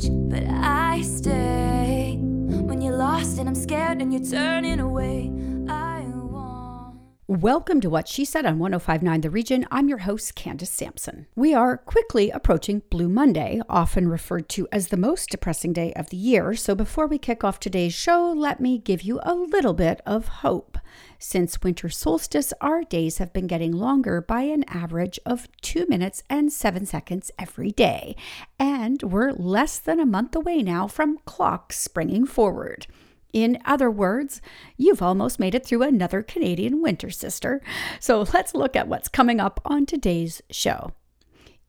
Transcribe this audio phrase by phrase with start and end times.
[0.00, 2.18] but I stay.
[2.20, 5.30] When you're lost and I'm scared and you're turning away.
[7.40, 9.66] Welcome to What She Said on 1059 The Region.
[9.70, 11.26] I'm your host, Candace Sampson.
[11.34, 16.10] We are quickly approaching Blue Monday, often referred to as the most depressing day of
[16.10, 16.54] the year.
[16.54, 20.28] So before we kick off today's show, let me give you a little bit of
[20.28, 20.76] hope.
[21.18, 26.22] Since winter solstice, our days have been getting longer by an average of 2 minutes
[26.28, 28.14] and 7 seconds every day.
[28.58, 32.86] And we're less than a month away now from clocks springing forward.
[33.32, 34.40] In other words,
[34.76, 37.62] you've almost made it through another Canadian winter, sister.
[37.98, 40.92] So let's look at what's coming up on today's show.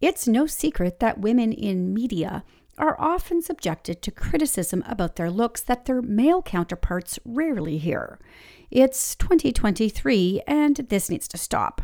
[0.01, 2.43] It's no secret that women in media
[2.77, 8.19] are often subjected to criticism about their looks that their male counterparts rarely hear.
[8.71, 11.83] It's 2023, and this needs to stop.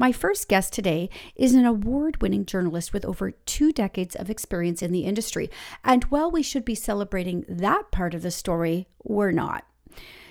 [0.00, 4.80] My first guest today is an award winning journalist with over two decades of experience
[4.80, 5.50] in the industry.
[5.84, 9.66] And while we should be celebrating that part of the story, we're not.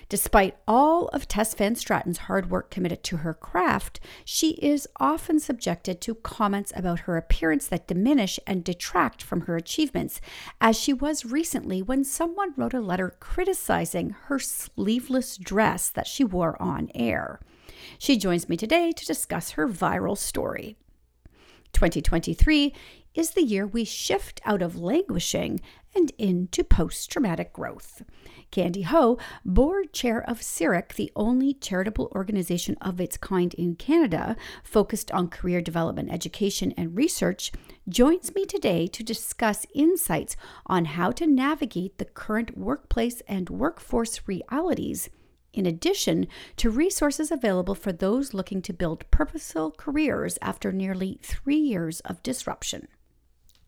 [0.08, 5.38] Despite all of Tess Van Straaten's hard work committed to her craft, she is often
[5.38, 10.20] subjected to comments about her appearance that diminish and detract from her achievements,
[10.60, 16.24] as she was recently when someone wrote a letter criticizing her sleeveless dress that she
[16.24, 17.38] wore on air.
[17.98, 20.76] She joins me today to discuss her viral story.
[21.72, 22.74] 2023
[23.14, 25.60] is the year we shift out of languishing
[25.94, 28.02] and into post traumatic growth.
[28.50, 34.36] Candy Ho, board chair of CERIC, the only charitable organization of its kind in Canada
[34.62, 37.50] focused on career development, education, and research,
[37.88, 44.20] joins me today to discuss insights on how to navigate the current workplace and workforce
[44.26, 45.08] realities
[45.52, 51.56] in addition to resources available for those looking to build purposeful careers after nearly three
[51.56, 52.88] years of disruption.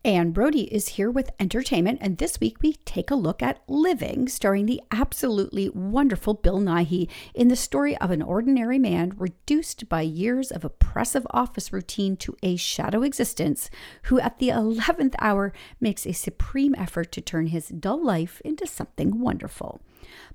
[0.05, 4.27] Anne Brodie is here with entertainment, and this week we take a look at Living,
[4.27, 10.01] starring the absolutely wonderful Bill Nighy in the story of an ordinary man reduced by
[10.01, 13.69] years of oppressive office routine to a shadow existence,
[14.03, 18.67] who at the 11th hour makes a supreme effort to turn his dull life into
[18.67, 19.79] something wonderful.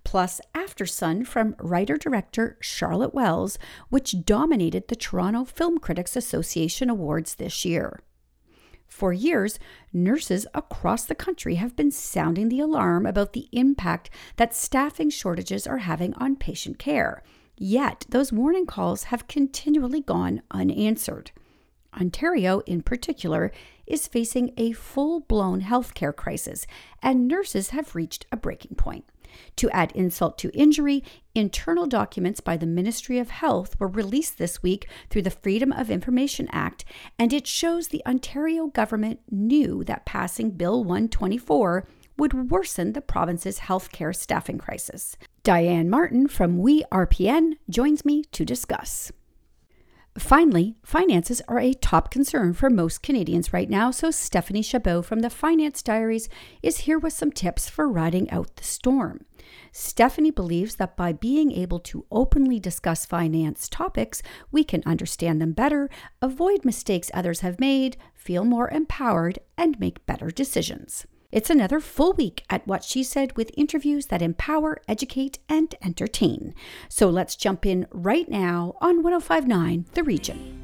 [0.02, 3.58] Plus, After Sun from writer director Charlotte Wells,
[3.90, 8.00] which dominated the Toronto Film Critics Association Awards this year.
[8.88, 9.58] For years,
[9.92, 15.66] nurses across the country have been sounding the alarm about the impact that staffing shortages
[15.66, 17.22] are having on patient care.
[17.56, 21.30] Yet, those warning calls have continually gone unanswered.
[21.98, 23.52] Ontario, in particular,
[23.86, 26.66] is facing a full blown healthcare crisis,
[27.02, 29.04] and nurses have reached a breaking point.
[29.56, 31.02] To add insult to injury,
[31.34, 35.90] internal documents by the Ministry of Health were released this week through the Freedom of
[35.90, 36.84] Information Act,
[37.18, 43.60] and it shows the Ontario government knew that passing Bill 124 would worsen the province's
[43.60, 45.16] healthcare staffing crisis.
[45.44, 49.12] Dianne Martin from We RPN joins me to discuss.
[50.18, 55.20] Finally, finances are a top concern for most Canadians right now, so Stephanie Chabot from
[55.20, 56.28] the Finance Diaries
[56.60, 59.24] is here with some tips for riding out the storm.
[59.70, 64.20] Stephanie believes that by being able to openly discuss finance topics,
[64.50, 65.88] we can understand them better,
[66.20, 71.06] avoid mistakes others have made, feel more empowered, and make better decisions.
[71.30, 76.54] It's another full week at What She Said with interviews that empower, educate, and entertain.
[76.88, 80.62] So let's jump in right now on 1059 The Region.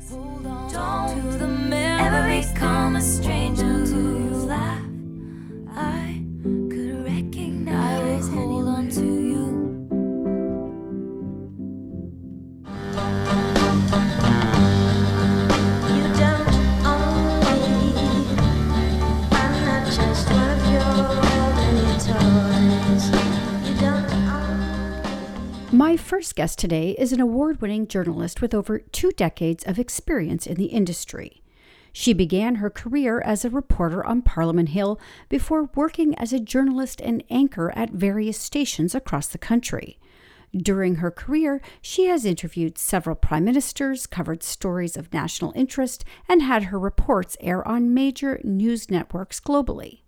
[25.85, 30.47] My first guest today is an award winning journalist with over two decades of experience
[30.47, 31.43] in the industry.
[31.93, 34.99] She began her career as a reporter on Parliament Hill
[35.29, 39.99] before working as a journalist and anchor at various stations across the country.
[40.57, 46.41] During her career, she has interviewed several prime ministers, covered stories of national interest, and
[46.41, 50.01] had her reports air on major news networks globally.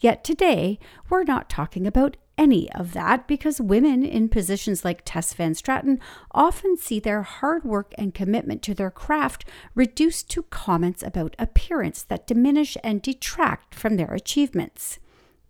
[0.00, 5.34] Yet today, we're not talking about any of that because women in positions like Tess
[5.34, 6.00] Van Straaten
[6.30, 9.44] often see their hard work and commitment to their craft
[9.74, 14.98] reduced to comments about appearance that diminish and detract from their achievements.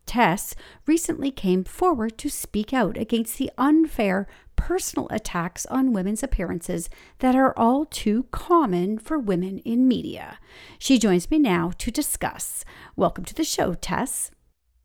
[0.05, 4.27] Tess recently came forward to speak out against the unfair
[4.57, 6.91] personal attacks on women's appearances
[7.21, 10.41] that are all too common for women in media.
[10.81, 12.65] She joins me now to discuss.
[12.97, 14.33] Welcome to the show, Tess.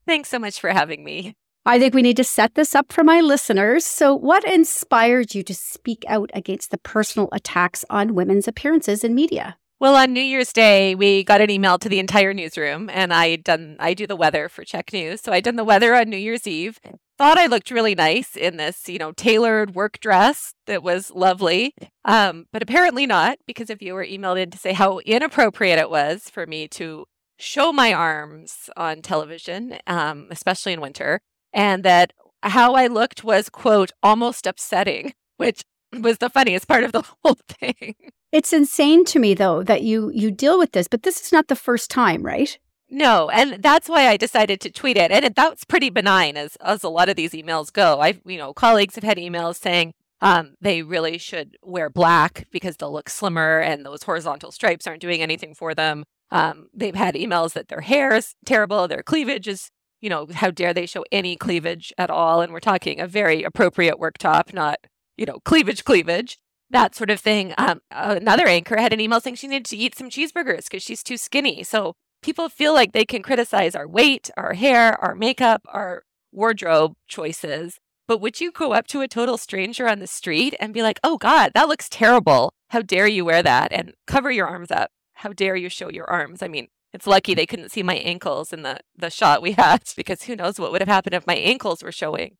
[0.05, 1.33] Thanks so much for having me.
[1.67, 3.85] I think we need to set this up for my listeners.
[3.85, 9.15] So, what inspired you to speak out against the personal attacks on women's appearances in
[9.15, 9.57] media?
[9.79, 13.37] Well, on New Year's Day, we got an email to the entire newsroom, and I
[13.37, 16.17] done I do the weather for CHEK News, so I done the weather on New
[16.17, 16.79] Year's Eve.
[17.17, 21.73] Thought I looked really nice in this, you know, tailored work dress that was lovely,
[22.03, 26.29] um, but apparently not, because a viewer emailed in to say how inappropriate it was
[26.29, 27.05] for me to
[27.39, 31.21] show my arms on television, um, especially in winter
[31.55, 32.13] and that
[32.43, 37.37] how I looked was, quote, almost upsetting, which was the funniest part of the whole
[37.47, 37.95] thing.
[38.31, 41.47] It's insane to me though that you you deal with this, but this is not
[41.47, 42.59] the first time, right?
[42.89, 45.09] No, and that's why I decided to tweet it.
[45.09, 48.01] And it, that's pretty benign as as a lot of these emails go.
[48.01, 52.77] I you know, colleagues have had emails saying um, they really should wear black because
[52.77, 56.03] they'll look slimmer and those horizontal stripes aren't doing anything for them.
[56.31, 59.69] Um, they've had emails that their hair is terrible, their cleavage is
[60.05, 62.41] you know, how dare they show any cleavage at all?
[62.41, 64.77] And we're talking a very appropriate work top, not,
[65.17, 66.37] you know, cleavage, cleavage,
[66.69, 67.55] that sort of thing.
[67.57, 71.01] Um, another anchor had an email saying she needed to eat some cheeseburgers because she's
[71.01, 71.63] too skinny.
[71.63, 76.93] So people feel like they can criticize our weight, our hair, our makeup, our wardrobe
[77.07, 77.79] choices.
[78.07, 80.99] But would you go up to a total stranger on the street and be like,
[81.03, 82.53] oh God, that looks terrible.
[82.67, 83.71] How dare you wear that?
[83.71, 84.91] And cover your arms up.
[85.13, 86.43] How dare you show your arms?
[86.43, 89.83] I mean, it's lucky they couldn't see my ankles in the the shot we had
[89.97, 92.37] because who knows what would have happened if my ankles were showing.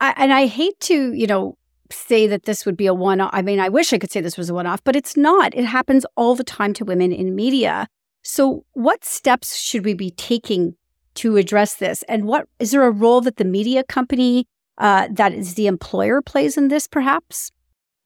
[0.00, 1.58] I, and I hate to, you know,
[1.90, 3.30] say that this would be a one off.
[3.32, 5.54] I mean, I wish I could say this was a one off, but it's not.
[5.54, 7.88] It happens all the time to women in media.
[8.22, 10.76] So, what steps should we be taking
[11.16, 12.02] to address this?
[12.04, 14.46] And what is there a role that the media company,
[14.78, 17.50] uh, that is the employer, plays in this, perhaps?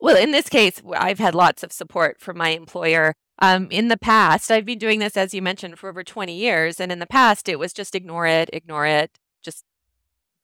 [0.00, 3.14] Well, in this case, I've had lots of support from my employer.
[3.40, 6.80] Um, in the past, I've been doing this, as you mentioned, for over 20 years.
[6.80, 9.64] And in the past, it was just ignore it, ignore it, just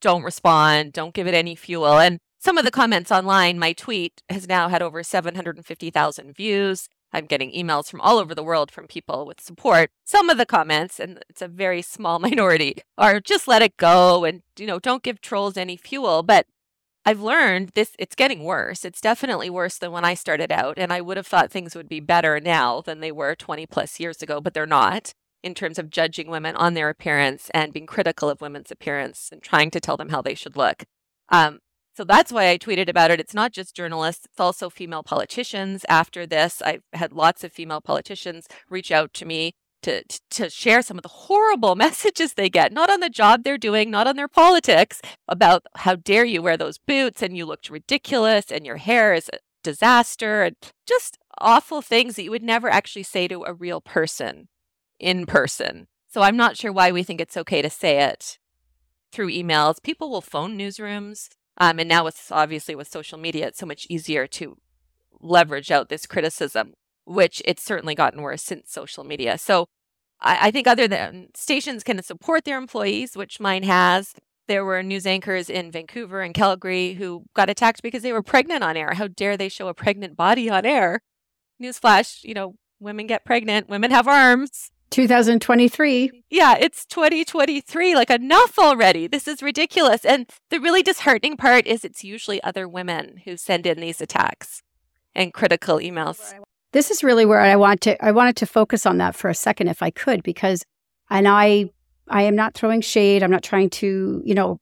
[0.01, 1.99] don't respond, don't give it any fuel.
[1.99, 6.89] And some of the comments online, my tweet has now had over 750,000 views.
[7.13, 9.91] I'm getting emails from all over the world from people with support.
[10.05, 14.25] Some of the comments, and it's a very small minority, are just let it go
[14.25, 16.23] and, you know, don't give trolls any fuel.
[16.23, 16.47] But
[17.07, 18.85] I've learned this it's getting worse.
[18.85, 21.89] It's definitely worse than when I started out and I would have thought things would
[21.89, 25.13] be better now than they were 20 plus years ago, but they're not
[25.43, 29.43] in terms of judging women on their appearance and being critical of women's appearance and
[29.43, 30.85] trying to tell them how they should look.
[31.29, 31.59] Um,
[31.95, 33.21] so that's why I tweeted about it.
[33.21, 35.85] It's not just journalists, it's also female politicians.
[35.89, 39.53] After this, I've had lots of female politicians reach out to me
[39.85, 43.59] to, to share some of the horrible messages they get, not on the job they're
[43.59, 47.71] doing, not on their politics, about how dare you wear those boots and you looked
[47.71, 52.69] ridiculous and your hair is a disaster and just awful things that you would never
[52.69, 54.49] actually say to a real person
[54.99, 55.87] in person.
[56.09, 58.39] So I'm not sure why we think it's okay to say it
[59.13, 59.83] through emails.
[59.83, 61.29] People will phone newsrooms.
[61.59, 64.57] Um, and now with obviously with social media, it's so much easier to
[65.21, 69.39] leverage out this criticism which it's certainly gotten worse since social media.
[69.39, 69.67] So
[70.21, 74.15] I, I think other than stations can support their employees, which mine has.
[74.47, 78.63] There were news anchors in Vancouver and Calgary who got attacked because they were pregnant
[78.63, 78.93] on air.
[78.95, 81.01] How dare they show a pregnant body on air?
[81.63, 84.71] Newsflash, you know, women get pregnant, women have arms.
[84.91, 86.25] 2023.
[86.31, 87.95] Yeah, it's 2023.
[87.95, 89.09] Like, enough already.
[89.09, 90.05] This is ridiculous.
[90.05, 94.63] And the really disheartening part is it's usually other women who send in these attacks
[95.15, 96.35] and critical emails.
[96.75, 99.35] This is really where I want to I wanted to focus on that for a
[99.35, 100.65] second if I could because
[101.09, 101.71] and I
[102.09, 103.23] I am not throwing shade.
[103.23, 104.59] I'm not trying to, you know,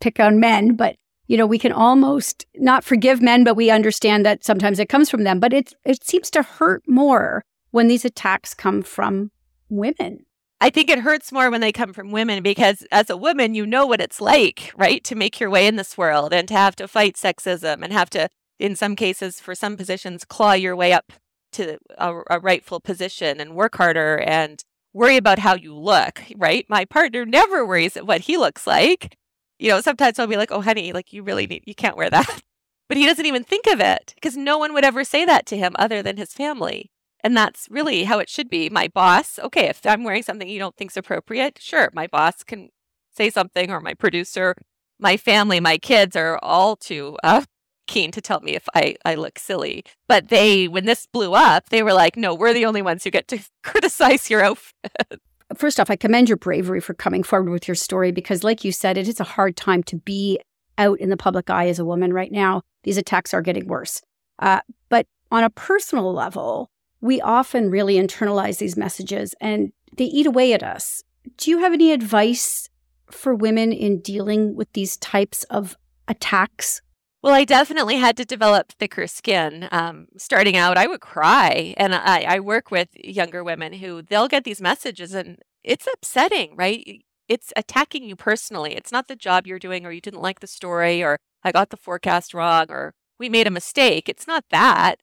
[0.00, 0.96] pick on men, but
[1.26, 5.10] you know, we can almost not forgive men, but we understand that sometimes it comes
[5.10, 5.40] from them.
[5.40, 9.30] But it it seems to hurt more when these attacks come from
[9.68, 10.24] women.
[10.62, 13.66] I think it hurts more when they come from women because as a woman, you
[13.66, 15.04] know what it's like, right?
[15.04, 18.08] To make your way in this world and to have to fight sexism and have
[18.10, 21.12] to in some cases, for some positions, claw your way up
[21.52, 24.62] to a, a rightful position and work harder and
[24.92, 26.66] worry about how you look, right?
[26.68, 29.16] My partner never worries at what he looks like.
[29.58, 32.10] You know, sometimes I'll be like, oh, honey, like you really need, you can't wear
[32.10, 32.42] that.
[32.88, 35.56] But he doesn't even think of it because no one would ever say that to
[35.56, 36.90] him other than his family.
[37.22, 38.68] And that's really how it should be.
[38.68, 42.70] My boss, okay, if I'm wearing something you don't think's appropriate, sure, my boss can
[43.16, 44.56] say something or my producer,
[44.98, 47.44] my family, my kids are all too uh,
[47.90, 49.84] keen to tell me if I, I look silly.
[50.06, 53.10] But they, when this blew up, they were like, no, we're the only ones who
[53.10, 55.20] get to criticize your outfit.
[55.56, 58.70] First off, I commend your bravery for coming forward with your story because, like you
[58.70, 60.38] said, it is a hard time to be
[60.78, 62.62] out in the public eye as a woman right now.
[62.84, 64.00] These attacks are getting worse.
[64.38, 66.70] Uh, but on a personal level,
[67.00, 71.02] we often really internalize these messages and they eat away at us.
[71.36, 72.68] Do you have any advice
[73.10, 76.80] for women in dealing with these types of attacks?
[77.22, 79.68] Well, I definitely had to develop thicker skin.
[79.70, 84.28] Um, starting out, I would cry, and I, I work with younger women who they'll
[84.28, 87.02] get these messages, and it's upsetting, right?
[87.28, 88.74] It's attacking you personally.
[88.74, 91.68] It's not the job you're doing, or you didn't like the story, or I got
[91.70, 94.08] the forecast wrong, or we made a mistake.
[94.08, 94.96] It's not that,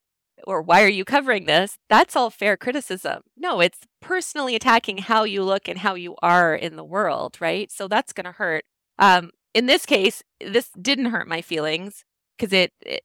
[0.46, 1.78] or why are you covering this?
[1.88, 3.22] That's all fair criticism.
[3.38, 7.72] No, it's personally attacking how you look and how you are in the world, right?
[7.72, 8.64] So that's going to hurt.
[8.98, 12.06] Um, in this case, this didn't hurt my feelings
[12.38, 13.04] because it, it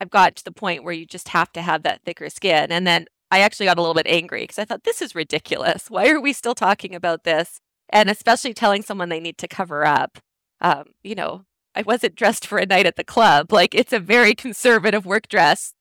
[0.00, 2.70] I've got to the point where you just have to have that thicker skin.
[2.70, 5.90] And then I actually got a little bit angry because I thought this is ridiculous.
[5.90, 7.60] Why are we still talking about this?
[7.90, 10.18] And especially telling someone they need to cover up.
[10.60, 13.52] Um, you know, I wasn't dressed for a night at the club.
[13.52, 15.72] Like it's a very conservative work dress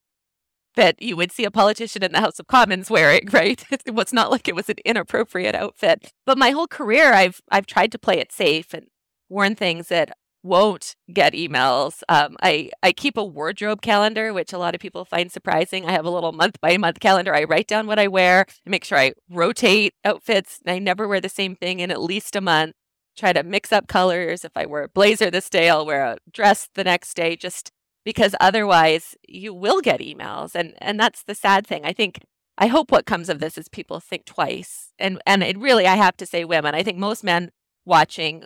[0.76, 3.64] that you would see a politician in the House of Commons wearing, right?
[3.72, 6.12] It was not like it was an inappropriate outfit.
[6.26, 8.88] But my whole career I've I've tried to play it safe and
[9.30, 10.12] worn things that
[10.44, 12.04] won't get emails.
[12.08, 15.86] Um, I, I keep a wardrobe calendar, which a lot of people find surprising.
[15.86, 17.34] I have a little month by month calendar.
[17.34, 20.60] I write down what I wear, make sure I rotate outfits.
[20.68, 22.74] I never wear the same thing in at least a month.
[23.18, 24.46] Try to mix up colors.
[24.46, 27.72] If I wear a blazer this day, I'll wear a dress the next day, just
[28.04, 30.54] because otherwise you will get emails.
[30.54, 31.86] And, and that's the sad thing.
[31.86, 32.20] I think
[32.58, 34.94] I hope what comes of this is people think twice.
[35.00, 36.76] And and it really I have to say women.
[36.76, 37.52] I think most men
[37.86, 38.46] watching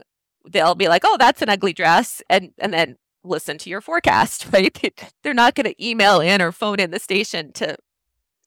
[0.50, 4.48] they'll be like, "Oh, that's an ugly dress," and and then listen to your forecast,
[4.54, 4.94] right?
[5.24, 7.78] They're not going to email in or phone in the station to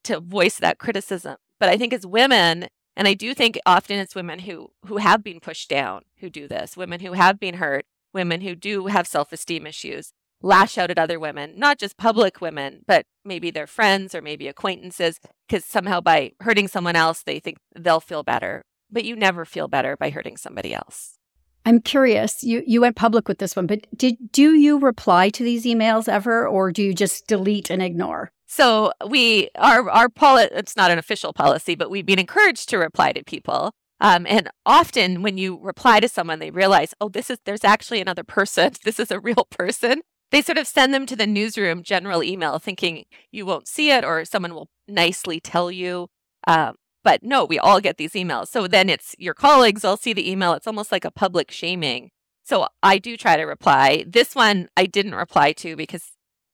[0.03, 1.37] to voice that criticism.
[1.59, 5.23] But I think as women, and I do think often it's women who who have
[5.23, 9.07] been pushed down who do this, women who have been hurt, women who do have
[9.07, 14.13] self-esteem issues, lash out at other women, not just public women, but maybe their friends
[14.13, 18.63] or maybe acquaintances, because somehow by hurting someone else, they think they'll feel better.
[18.91, 21.17] But you never feel better by hurting somebody else.
[21.65, 22.43] I'm curious.
[22.43, 26.09] You you went public with this one, but did do you reply to these emails
[26.09, 28.31] ever, or do you just delete and ignore?
[28.47, 30.49] So we our our policy.
[30.53, 33.71] it's not an official policy, but we've been encouraged to reply to people.
[34.01, 38.01] Um, and often when you reply to someone, they realize, oh, this is there's actually
[38.01, 38.73] another person.
[38.83, 40.01] This is a real person.
[40.31, 44.03] They sort of send them to the newsroom general email, thinking you won't see it,
[44.03, 46.07] or someone will nicely tell you.
[46.47, 48.47] Um, but no, we all get these emails.
[48.47, 50.53] So then it's your colleagues all see the email.
[50.53, 52.11] It's almost like a public shaming.
[52.43, 54.05] So I do try to reply.
[54.07, 56.11] This one I didn't reply to because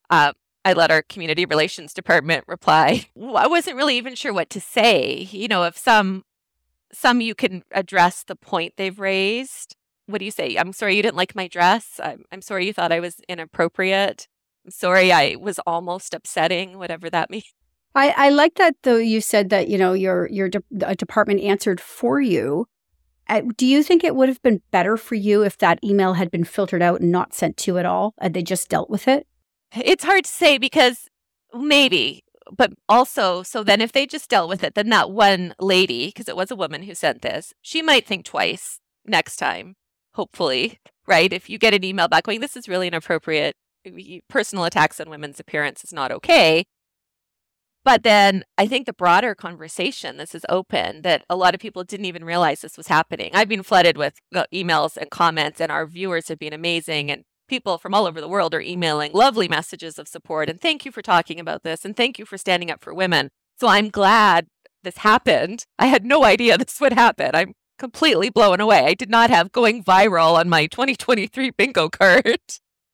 [0.10, 0.34] uh,
[0.66, 3.06] I let our community relations department reply.
[3.36, 5.28] I wasn't really even sure what to say.
[5.32, 6.24] You know, if some
[6.92, 9.76] some you can address the point they've raised.
[10.08, 10.56] What do you say?
[10.58, 12.00] I'm sorry you didn't like my dress.
[12.04, 14.28] I'm, I'm sorry you thought I was inappropriate.
[14.66, 17.54] I'm sorry I was almost upsetting, whatever that means.
[17.96, 18.98] I, I like that though.
[18.98, 22.68] You said that you know your your de- department answered for you.
[23.28, 26.32] Uh, do you think it would have been better for you if that email had
[26.32, 29.28] been filtered out and not sent to at all, and they just dealt with it?
[29.76, 31.08] It's hard to say because
[31.54, 32.24] maybe,
[32.56, 36.28] but also, so then if they just dealt with it, then that one lady, because
[36.28, 39.76] it was a woman who sent this, she might think twice next time.
[40.16, 41.32] Hopefully, right?
[41.32, 43.56] If you get an email back going, "This is really inappropriate,"
[44.28, 46.66] personal attacks on women's appearance is not okay
[47.86, 51.84] but then I think the broader conversation, this is open, that a lot of people
[51.84, 53.32] didn't even realize this was happening.
[53.34, 57.10] I've been flooded with uh, emails and comments, and our viewers have been amazing.
[57.10, 60.50] And people from all over the world are emailing lovely messages of support.
[60.50, 61.84] And thank you for talking about this.
[61.84, 63.30] And thank you for standing up for women.
[63.60, 64.48] So I'm glad
[64.84, 65.66] this happened.
[65.78, 67.32] I had no idea this would happen.
[67.34, 68.86] I'm completely blown away.
[68.86, 72.40] I did not have going viral on my 2023 bingo card,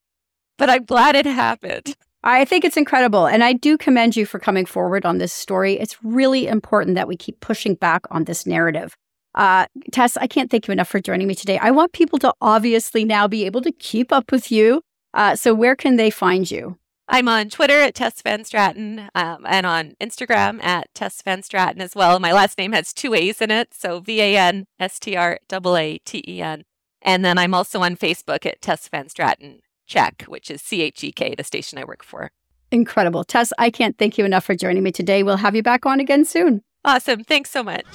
[0.58, 1.96] but I'm glad it happened.
[2.26, 3.28] I think it's incredible.
[3.28, 5.74] And I do commend you for coming forward on this story.
[5.74, 8.98] It's really important that we keep pushing back on this narrative.
[9.36, 11.60] Uh, Tess, I can't thank you enough for joining me today.
[11.60, 14.82] I want people to obviously now be able to keep up with you.
[15.14, 16.78] Uh, so, where can they find you?
[17.08, 21.80] I'm on Twitter at Tess Van Straaten um, and on Instagram at Tess Van Straaten
[21.80, 22.20] as well.
[22.20, 25.40] My last name has two A's in it, so V A N S T R
[25.52, 26.64] A A T E N.
[27.02, 31.04] And then I'm also on Facebook at Tess Van Straaten CHEK, which is C H
[31.04, 32.32] E K, the station I work for.
[32.72, 33.24] Incredible.
[33.24, 35.24] Tess, I can't thank you enough for joining me today.
[35.24, 36.62] We'll have you back on again soon.
[36.84, 37.24] Awesome.
[37.24, 37.86] Thanks so much.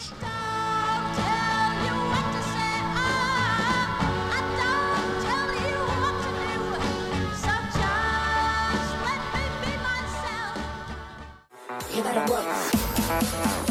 [11.95, 12.45] You better work.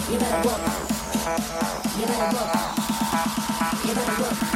[0.10, 0.62] You better work.
[1.98, 2.54] You better work.
[3.86, 4.49] You better work.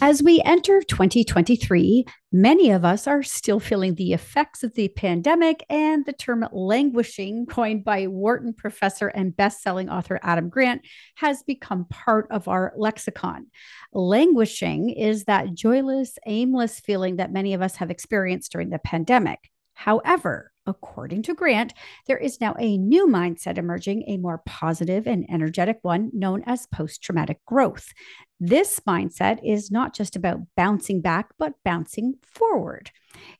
[0.00, 5.64] As we enter 2023, many of us are still feeling the effects of the pandemic,
[5.70, 10.82] and the term languishing, coined by Wharton professor and best-selling author Adam Grant,
[11.16, 13.46] has become part of our lexicon.
[13.92, 19.50] Languishing is that joyless, aimless feeling that many of us have experienced during the pandemic.
[19.74, 21.74] However, according to Grant,
[22.06, 26.66] there is now a new mindset emerging, a more positive and energetic one known as
[26.66, 27.92] post traumatic growth.
[28.40, 32.90] This mindset is not just about bouncing back, but bouncing forward.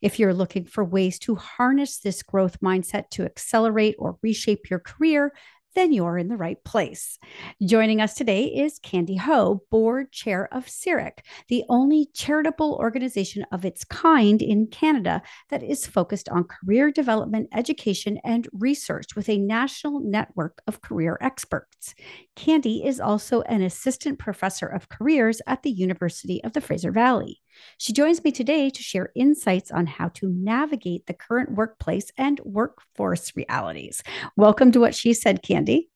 [0.01, 4.79] If you're looking for ways to harness this growth mindset to accelerate or reshape your
[4.79, 5.33] career,
[5.75, 7.19] then you're in the right place.
[7.61, 13.65] Joining us today is Candy Ho, board chair of CERIC, the only charitable organization of
[13.65, 19.37] its kind in Canada that is focused on career development, education, and research with a
[19.37, 21.93] national network of career experts.
[22.35, 27.41] Candy is also an assistant professor of careers at the University of the Fraser Valley.
[27.77, 32.39] She joins me today to share insights on how to navigate the current workplace and
[32.41, 34.01] workforce realities.
[34.37, 35.89] Welcome to What She Said, Candy.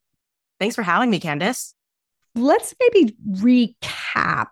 [0.59, 1.73] Thanks for having me, Candice.
[2.35, 4.47] Let's maybe recap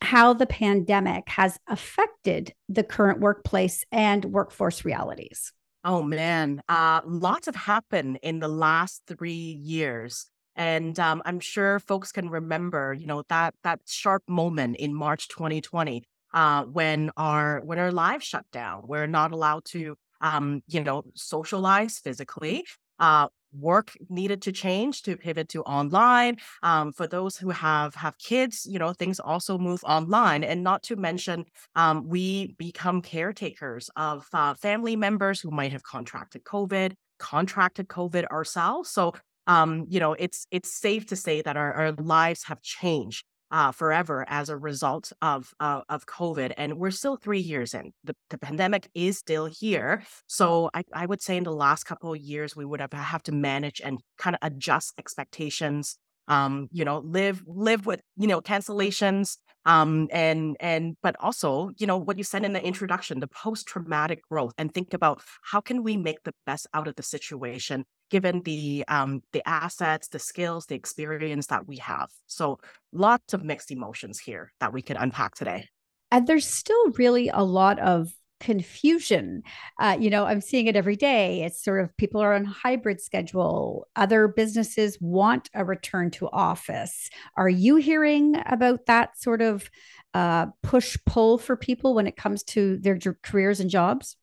[0.00, 5.52] how the pandemic has affected the current workplace and workforce realities.
[5.84, 10.26] Oh man, uh, lots have happened in the last three years.
[10.56, 15.28] And um, I'm sure folks can remember, you know, that that sharp moment in March
[15.28, 16.02] 2020
[16.36, 18.82] uh, when our when our lives shut down.
[18.86, 22.64] We're not allowed to, um, you know, socialize physically.
[23.00, 23.28] Uh,
[23.58, 26.36] work needed to change to pivot to online.
[26.62, 30.44] Um, for those who have have kids, you know, things also move online.
[30.44, 35.84] And not to mention, um, we become caretakers of uh, family members who might have
[35.84, 38.90] contracted COVID, contracted COVID ourselves.
[38.90, 39.14] So
[39.46, 43.72] um, you know, it's it's safe to say that our, our lives have changed uh,
[43.72, 47.92] forever as a result of uh, of COVID, and we're still three years in.
[48.04, 52.12] The, the pandemic is still here, so I, I would say in the last couple
[52.12, 55.98] of years we would have have to manage and kind of adjust expectations.
[56.28, 61.86] Um, you know, live live with you know cancellations, um, and and but also you
[61.86, 65.60] know what you said in the introduction, the post traumatic growth, and think about how
[65.60, 70.18] can we make the best out of the situation given the um, the assets, the
[70.18, 72.10] skills, the experience that we have.
[72.26, 72.58] So
[72.92, 75.68] lots of mixed emotions here that we could unpack today.
[76.10, 79.42] And there's still really a lot of confusion.
[79.80, 81.42] Uh, you know, I'm seeing it every day.
[81.42, 83.86] It's sort of people are on hybrid schedule.
[83.96, 87.08] Other businesses want a return to office.
[87.36, 89.70] Are you hearing about that sort of
[90.14, 94.16] uh, push pull for people when it comes to their careers and jobs?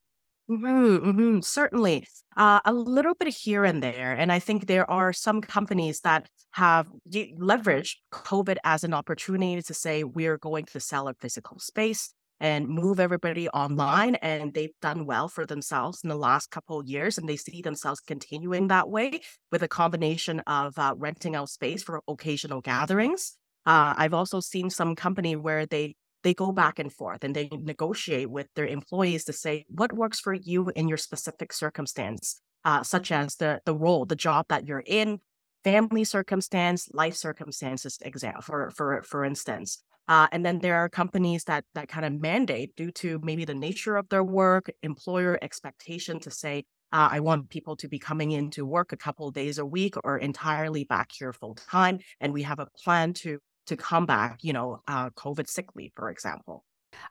[0.49, 2.05] Mm-hmm, mm-hmm, certainly.
[2.35, 4.11] Uh, a little bit here and there.
[4.13, 9.73] And I think there are some companies that have leveraged COVID as an opportunity to
[9.73, 14.15] say, we're going to sell a physical space and move everybody online.
[14.15, 17.17] And they've done well for themselves in the last couple of years.
[17.17, 21.83] And they see themselves continuing that way with a combination of uh, renting out space
[21.83, 23.37] for occasional gatherings.
[23.65, 27.49] Uh, I've also seen some company where they they go back and forth and they
[27.51, 32.83] negotiate with their employees to say what works for you in your specific circumstance, uh,
[32.83, 35.19] such as the the role, the job that you're in,
[35.63, 39.83] family circumstance, life circumstances, example for for for instance.
[40.07, 43.53] Uh, and then there are companies that that kind of mandate due to maybe the
[43.53, 48.31] nature of their work, employer expectation to say, uh, I want people to be coming
[48.31, 51.99] into work a couple days a week or entirely back here full time.
[52.19, 56.09] And we have a plan to to combat, you know, uh, COVID sick leave, for
[56.09, 56.63] example.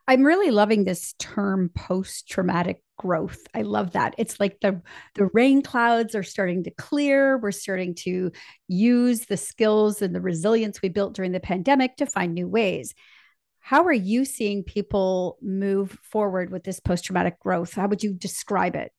[0.06, 3.40] I'm really loving this term post traumatic growth.
[3.54, 4.14] I love that.
[4.18, 4.80] It's like the
[5.14, 7.38] the rain clouds are starting to clear.
[7.38, 8.30] We're starting to
[8.68, 12.94] use the skills and the resilience we built during the pandemic to find new ways.
[13.60, 17.74] How are you seeing people move forward with this post traumatic growth?
[17.74, 18.92] How would you describe it?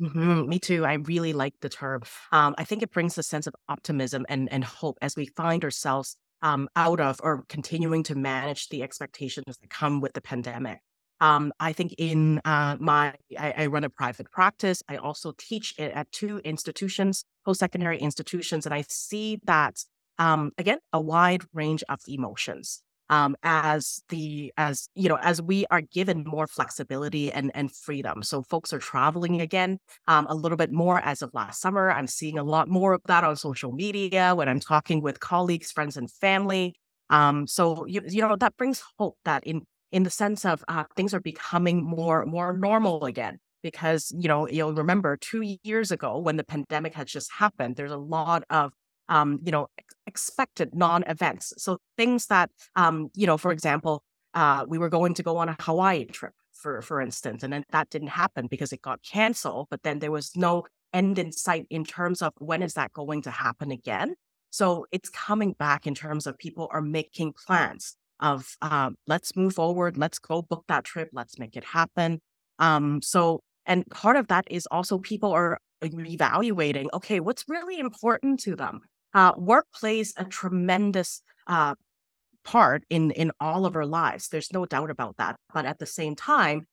[0.00, 0.48] Mm-hmm.
[0.48, 0.84] Me too.
[0.84, 2.02] I really like the term.
[2.30, 5.64] Um, I think it brings a sense of optimism and, and hope as we find
[5.64, 10.80] ourselves um, out of or continuing to manage the expectations that come with the pandemic.
[11.20, 14.82] Um, I think in uh, my, I, I, run a private practice.
[14.88, 19.84] I also teach at two institutions, post secondary institutions, and I see that
[20.18, 25.66] um, again a wide range of emotions um, as the as you know as we
[25.70, 28.22] are given more flexibility and and freedom.
[28.22, 31.90] So folks are traveling again um, a little bit more as of last summer.
[31.92, 35.70] I'm seeing a lot more of that on social media when I'm talking with colleagues,
[35.70, 36.74] friends, and family.
[37.10, 40.84] Um, so you you know that brings hope that in in the sense of uh,
[40.96, 46.18] things are becoming more more normal again because you know you'll remember two years ago
[46.18, 48.72] when the pandemic had just happened there's a lot of
[49.12, 49.66] um, you know,
[50.06, 51.52] expected non-events.
[51.58, 55.50] So things that, um, you know, for example, uh, we were going to go on
[55.50, 59.66] a Hawaii trip, for for instance, and then that didn't happen because it got canceled.
[59.70, 63.22] But then there was no end in sight in terms of when is that going
[63.22, 64.14] to happen again.
[64.50, 69.54] So it's coming back in terms of people are making plans of um, let's move
[69.54, 72.20] forward, let's go book that trip, let's make it happen.
[72.58, 78.40] Um, so and part of that is also people are evaluating, okay, what's really important
[78.40, 78.80] to them.
[79.14, 81.74] Uh, work plays a tremendous uh,
[82.44, 84.28] part in in all of our lives.
[84.28, 85.36] There's no doubt about that.
[85.52, 86.66] But at the same time,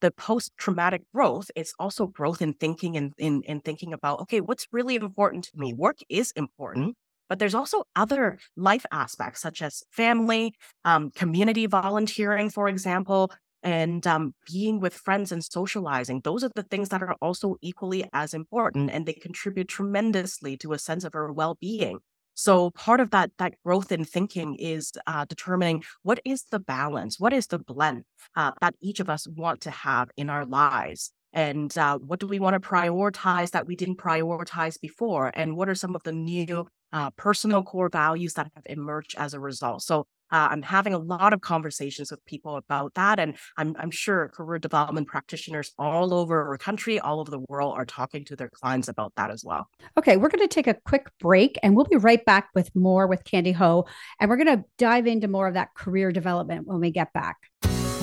[0.00, 4.40] the post traumatic growth is also growth in thinking and in, in thinking about okay,
[4.40, 5.72] what's really important to me.
[5.72, 6.96] Work is important,
[7.28, 13.30] but there's also other life aspects such as family, um, community volunteering, for example,
[13.64, 16.20] and um, being with friends and socializing.
[16.22, 20.74] Those are the things that are also equally as important, and they contribute tremendously to
[20.74, 21.98] a sense of our well-being.
[22.34, 27.18] So part of that that growth in thinking is uh, determining what is the balance,
[27.18, 28.04] what is the blend
[28.36, 32.26] uh, that each of us want to have in our lives, and uh, what do
[32.26, 36.12] we want to prioritize that we didn't prioritize before, and what are some of the
[36.12, 39.82] new uh, personal core values that have emerged as a result.
[39.82, 43.20] So uh, I'm having a lot of conversations with people about that.
[43.20, 47.74] And I'm, I'm sure career development practitioners all over our country, all over the world
[47.76, 49.68] are talking to their clients about that as well.
[49.96, 53.06] Okay, we're going to take a quick break and we'll be right back with more
[53.06, 53.86] with Candy Ho.
[54.18, 57.36] And we're going to dive into more of that career development when we get back.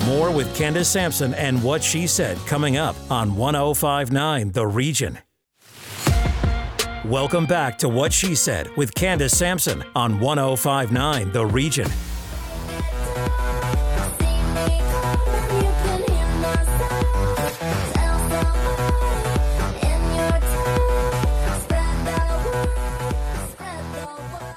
[0.06, 5.18] More with Candace Sampson and what she said coming up on 1059 The Region.
[7.04, 11.90] Welcome back to What She Said with Candace Sampson on 1059 The Region.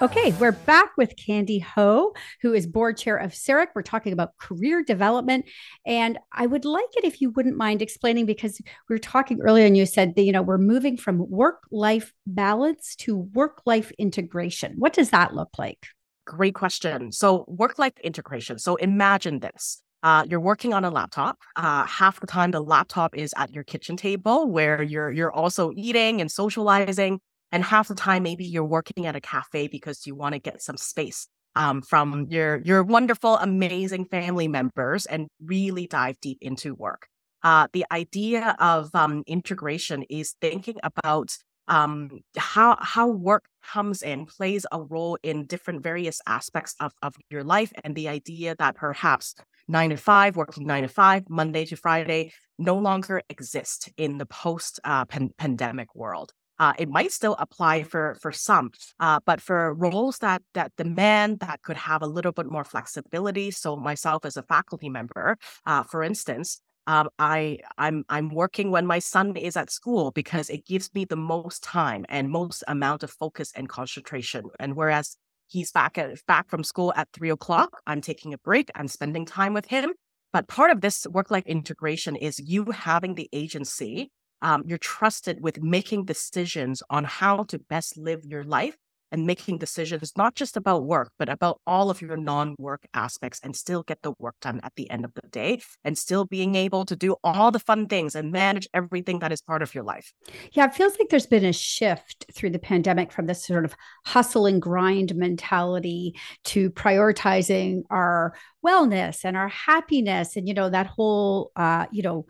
[0.06, 2.14] Okay, we're back with Candy Ho,
[2.44, 3.70] who is board chair of CERIC.
[3.74, 5.46] We're talking about career development.
[5.84, 9.66] And I would like it if you wouldn't mind explaining because we were talking earlier
[9.66, 13.92] and you said that, you know, we're moving from work life balance to work life
[13.98, 14.76] integration.
[14.78, 15.88] What does that look like?
[16.28, 17.12] Great question.
[17.12, 18.60] So, work life integration.
[18.60, 19.82] So, imagine this.
[20.04, 21.40] Uh, you're working on a laptop.
[21.56, 25.72] Uh, half the time, the laptop is at your kitchen table where you're you're also
[25.76, 27.22] eating and socializing.
[27.52, 30.62] And half the time, maybe you're working at a cafe because you want to get
[30.62, 36.76] some space um, from your your wonderful, amazing family members and really dive deep into
[36.76, 37.08] work.
[37.44, 44.26] Uh, the idea of um, integration is thinking about um, how how work comes in,
[44.26, 48.76] plays a role in different various aspects of, of your life, and the idea that
[48.76, 49.36] perhaps
[49.68, 54.26] nine to five, working nine to five, Monday to Friday, no longer exist in the
[54.26, 56.34] post uh, pan- pandemic world.
[56.60, 61.40] Uh, it might still apply for for some, uh, but for roles that that demand
[61.40, 63.52] that could have a little bit more flexibility.
[63.52, 68.86] So myself as a faculty member, uh, for instance, um, I I'm I'm working when
[68.86, 73.04] my son is at school because it gives me the most time and most amount
[73.04, 74.46] of focus and concentration.
[74.60, 78.70] And whereas he's back at back from school at three o'clock, I'm taking a break.
[78.76, 79.94] I'm spending time with him.
[80.32, 85.42] But part of this work life integration is you having the agency um, you're trusted
[85.42, 88.76] with making decisions on how to best live your life
[89.12, 93.40] and making decisions not just about work, but about all of your non work aspects
[93.44, 96.56] and still get the work done at the end of the day and still being
[96.56, 99.84] able to do all the fun things and manage everything that is part of your
[99.84, 100.12] life.
[100.52, 103.76] Yeah, it feels like there's been a shift through the pandemic from this sort of
[104.06, 110.88] hustle and grind mentality to prioritizing our wellness and our happiness and, you know, that
[110.88, 112.26] whole, uh, you know,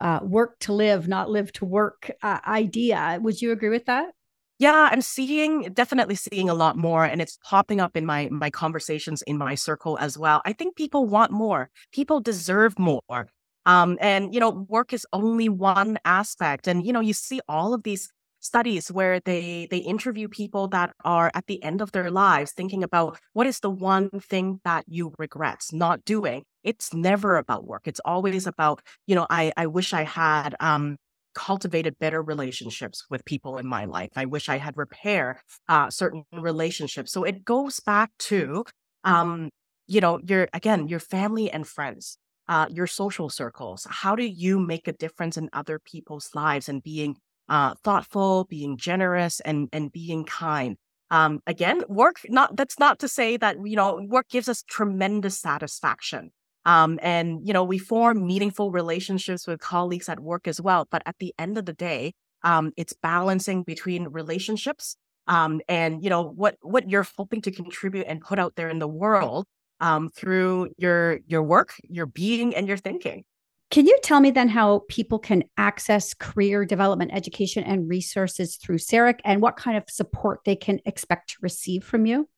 [0.00, 3.18] uh, work to live, not live to work uh, idea.
[3.22, 4.10] Would you agree with that?
[4.58, 8.50] Yeah, I'm seeing definitely seeing a lot more, and it's popping up in my my
[8.50, 10.42] conversations in my circle as well.
[10.44, 11.70] I think people want more.
[11.92, 13.28] People deserve more.
[13.66, 17.72] Um, and you know, work is only one aspect, and you know, you see all
[17.72, 18.10] of these
[18.48, 22.82] studies where they they interview people that are at the end of their lives thinking
[22.82, 26.42] about what is the one thing that you regret not doing.
[26.64, 27.82] It's never about work.
[27.86, 30.96] It's always about you know i i wish i had um
[31.34, 34.10] cultivated better relationships with people in my life.
[34.16, 37.12] I wish i had repair uh certain relationships.
[37.12, 38.64] So it goes back to
[39.04, 39.50] um
[39.86, 43.86] you know your again your family and friends uh, your social circles.
[43.90, 47.16] How do you make a difference in other people's lives and being
[47.48, 50.76] uh, thoughtful, being generous, and and being kind.
[51.10, 55.38] Um, again, work not that's not to say that you know work gives us tremendous
[55.38, 56.30] satisfaction.
[56.64, 60.86] Um, and you know we form meaningful relationships with colleagues at work as well.
[60.90, 64.96] But at the end of the day, um, it's balancing between relationships
[65.28, 68.78] um, and you know what what you're hoping to contribute and put out there in
[68.78, 69.46] the world
[69.80, 73.24] um, through your your work, your being, and your thinking.
[73.70, 78.78] Can you tell me then how people can access career development education and resources through
[78.78, 82.28] CERIC and what kind of support they can expect to receive from you?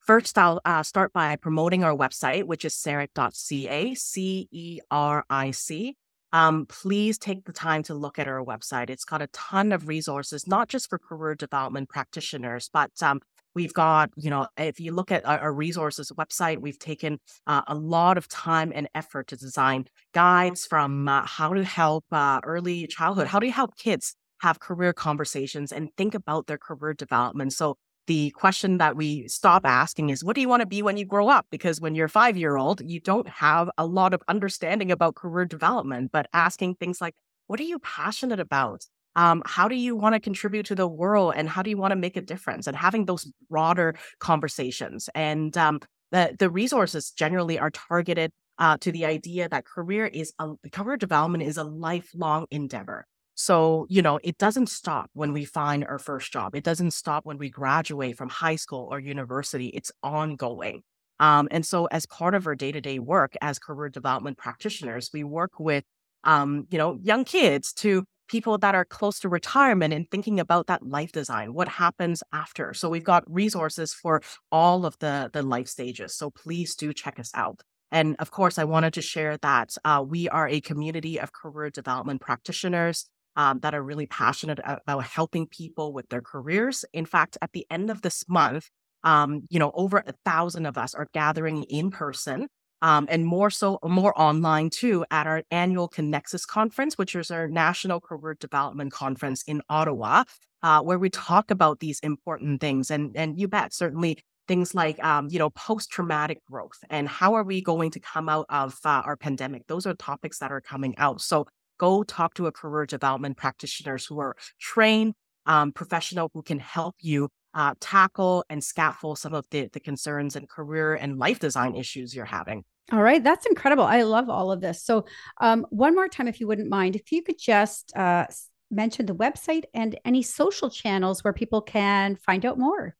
[0.00, 5.50] First, I'll uh, start by promoting our website, which is ceric.ca, C E R I
[5.50, 5.96] C.
[6.32, 8.88] Um, please take the time to look at our website.
[8.88, 13.20] It's got a ton of resources, not just for career development practitioners, but um,
[13.54, 17.62] We've got, you know, if you look at our, our resources website, we've taken uh,
[17.66, 22.40] a lot of time and effort to design guides from uh, how to help uh,
[22.44, 26.94] early childhood, how do you help kids have career conversations and think about their career
[26.94, 27.52] development.
[27.52, 30.96] So the question that we stop asking is what do you want to be when
[30.96, 34.22] you grow up because when you're 5 year old you don't have a lot of
[34.28, 37.14] understanding about career development but asking things like
[37.48, 38.86] what are you passionate about
[39.18, 41.90] um, how do you want to contribute to the world and how do you want
[41.90, 45.80] to make a difference and having those broader conversations and um,
[46.12, 50.96] the, the resources generally are targeted uh, to the idea that career is a career
[50.96, 53.04] development is a lifelong endeavor
[53.40, 56.56] so, you know, it doesn't stop when we find our first job.
[56.56, 59.68] It doesn't stop when we graduate from high school or university.
[59.68, 60.82] It's ongoing.
[61.20, 65.10] Um, and so, as part of our day to day work as career development practitioners,
[65.14, 65.84] we work with,
[66.24, 70.66] um, you know, young kids to people that are close to retirement and thinking about
[70.66, 72.72] that life design what happens after.
[72.74, 77.18] So we've got resources for all of the the life stages so please do check
[77.18, 77.62] us out.
[77.90, 81.70] And of course i wanted to share that uh, we are a community of career
[81.70, 86.84] development practitioners um, that are really passionate about helping people with their careers.
[86.92, 88.68] In fact at the end of this month
[89.04, 92.48] um, you know over a thousand of us are gathering in person
[92.82, 97.48] um, and more so, more online too, at our annual Cannexus conference, which is our
[97.48, 100.24] national career development conference in Ottawa,
[100.62, 102.90] uh, where we talk about these important things.
[102.90, 107.34] And and you bet, certainly things like um, you know post traumatic growth and how
[107.34, 109.66] are we going to come out of uh, our pandemic.
[109.66, 111.20] Those are topics that are coming out.
[111.20, 111.46] So
[111.78, 115.14] go talk to a career development practitioners who are trained
[115.46, 120.36] um, professional who can help you uh, tackle and scaffold some of the, the concerns
[120.36, 122.64] and career and life design issues you're having.
[122.92, 123.84] All right, that's incredible.
[123.84, 124.82] I love all of this.
[124.82, 125.04] So,
[125.40, 128.26] um, one more time, if you wouldn't mind, if you could just uh,
[128.70, 132.94] mention the website and any social channels where people can find out more.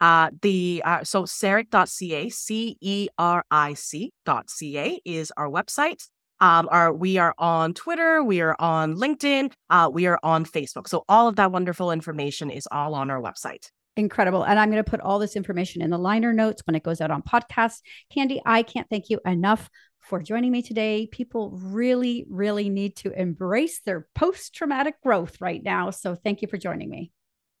[0.00, 6.08] Uh, the uh, so ceric.ca, C E R I C.ca is our website.
[6.40, 10.88] Um, our, we are on Twitter, we are on LinkedIn, uh, we are on Facebook.
[10.88, 13.70] So all of that wonderful information is all on our website.
[13.96, 14.42] Incredible.
[14.44, 17.00] And I'm going to put all this information in the liner notes when it goes
[17.00, 17.80] out on podcasts.
[18.12, 19.68] Candy, I can't thank you enough
[20.00, 21.06] for joining me today.
[21.10, 25.90] People really, really need to embrace their post traumatic growth right now.
[25.90, 27.12] So thank you for joining me.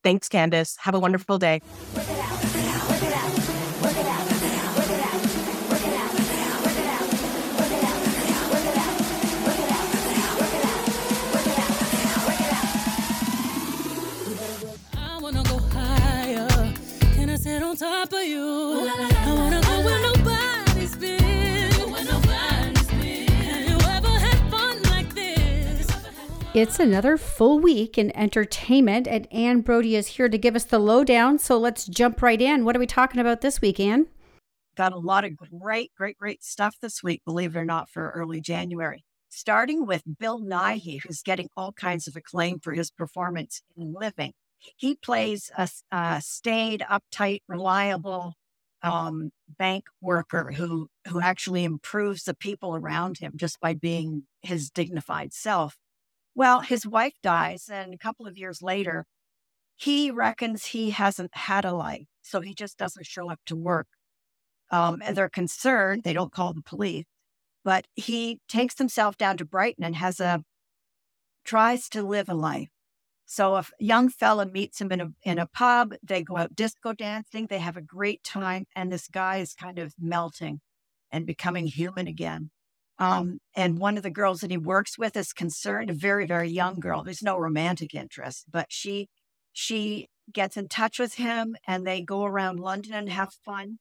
[0.02, 0.76] Thanks, Candace.
[0.80, 1.60] Have a wonderful day.
[17.62, 18.40] On top of you.
[18.42, 21.72] I wanna go where nobody's been.
[21.90, 23.28] Where nobody's been.
[23.28, 25.88] Have you ever had fun like this?
[26.54, 30.80] It's another full week in entertainment, and Anne Brodie is here to give us the
[30.80, 31.38] lowdown.
[31.38, 32.64] So let's jump right in.
[32.64, 34.08] What are we talking about this week, Anne?
[34.76, 38.10] Got a lot of great, great, great stuff this week, believe it or not, for
[38.10, 39.04] early January.
[39.30, 44.32] Starting with Bill Nighy, who's getting all kinds of acclaim for his performance in Living.
[44.76, 48.34] He plays a, a staid, uptight, reliable
[48.82, 54.70] um, bank worker who who actually improves the people around him just by being his
[54.70, 55.76] dignified self.
[56.34, 59.06] Well, his wife dies, and a couple of years later,
[59.76, 63.88] he reckons he hasn't had a life, so he just doesn't show up to work.
[64.70, 67.06] Um, and they're concerned; they don't call the police,
[67.64, 70.42] but he takes himself down to Brighton and has a
[71.44, 72.68] tries to live a life.
[73.32, 76.54] So if a young fella meets him in a in a pub, they go out
[76.54, 80.60] disco dancing, they have a great time, and this guy is kind of melting
[81.10, 82.50] and becoming human again.
[82.98, 86.50] Um, and one of the girls that he works with is concerned, a very, very
[86.50, 87.02] young girl.
[87.02, 89.08] There's no romantic interest, but she
[89.50, 93.78] she gets in touch with him and they go around London and have fun.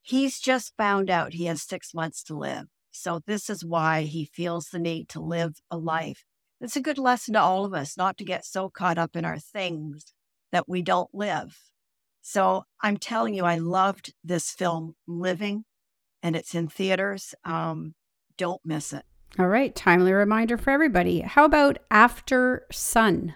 [0.00, 2.68] He's just found out he has six months to live.
[2.90, 6.24] So this is why he feels the need to live a life
[6.62, 9.24] it's a good lesson to all of us not to get so caught up in
[9.24, 10.14] our things
[10.52, 11.58] that we don't live.
[12.20, 15.64] So I'm telling you, I loved this film, Living,
[16.22, 17.34] and it's in theaters.
[17.44, 17.94] Um,
[18.38, 19.04] don't miss it.
[19.38, 19.74] All right.
[19.74, 21.20] Timely reminder for everybody.
[21.20, 23.34] How about After Sun?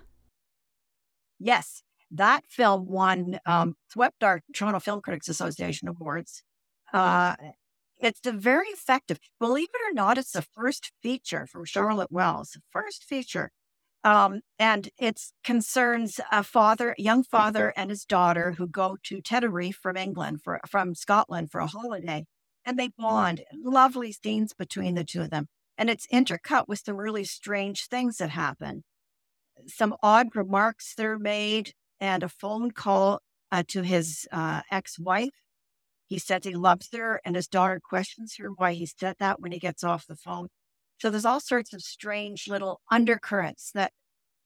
[1.39, 1.83] Yes.
[2.13, 6.45] That film won, um, swept our Toronto Film Critics Association Awards.
[6.93, 7.35] Uh,
[7.99, 9.19] it's a very effective.
[9.41, 13.51] Believe it or not, it's the first feature from Charlotte Wells, first feature.
[14.05, 19.79] Um, and it concerns a father, young father, and his daughter who go to Tenerife
[19.83, 22.25] from England for from Scotland for a holiday,
[22.65, 23.43] and they bond.
[23.53, 28.19] Lovely scenes between the two of them, and it's intercut with some really strange things
[28.19, 28.85] that happen.
[29.67, 35.31] Some odd remarks that are made, and a phone call uh, to his uh, ex-wife
[36.07, 39.53] he says he loves her, and his daughter questions her why he said that when
[39.53, 40.49] he gets off the phone.
[40.99, 43.93] So there's all sorts of strange little undercurrents that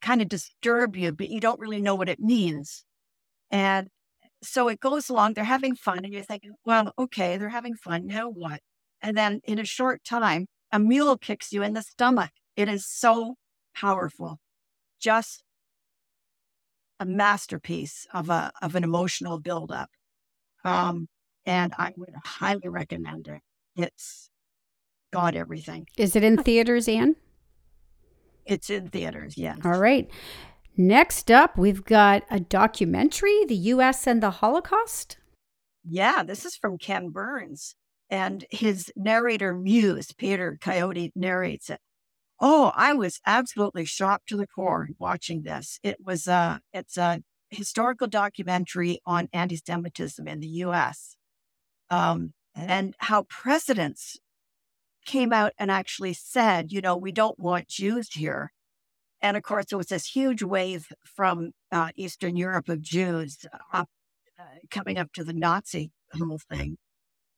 [0.01, 2.83] kind of disturb you, but you don't really know what it means.
[3.51, 3.87] And
[4.43, 8.07] so it goes along, they're having fun, and you're thinking, well, okay, they're having fun.
[8.07, 8.61] Now what?
[9.01, 12.31] And then in a short time, a mule kicks you in the stomach.
[12.55, 13.35] It is so
[13.75, 14.39] powerful.
[14.99, 15.43] Just
[16.99, 19.89] a masterpiece of a of an emotional buildup.
[20.63, 21.07] Um,
[21.45, 23.41] and I would highly recommend it.
[23.75, 24.29] It's
[25.11, 25.87] got everything.
[25.97, 27.15] Is it in theaters, Anne?
[28.45, 29.59] It's in theaters, yes.
[29.63, 30.09] All right.
[30.77, 34.07] Next up, we've got a documentary, The U.S.
[34.07, 35.17] and the Holocaust.
[35.83, 37.75] Yeah, this is from Ken Burns.
[38.09, 41.79] And his narrator muse, Peter Coyote, narrates it.
[42.39, 45.79] Oh, I was absolutely shocked to the core watching this.
[45.83, 51.15] It was a, it's a historical documentary on anti-Semitism in the U.S
[51.91, 54.17] um, and how presidents
[55.05, 58.51] came out and actually said, you know, we don't want Jews here.
[59.21, 63.89] And of course, there was this huge wave from uh, Eastern Europe of Jews up,
[64.39, 66.77] uh, coming up to the Nazi whole thing,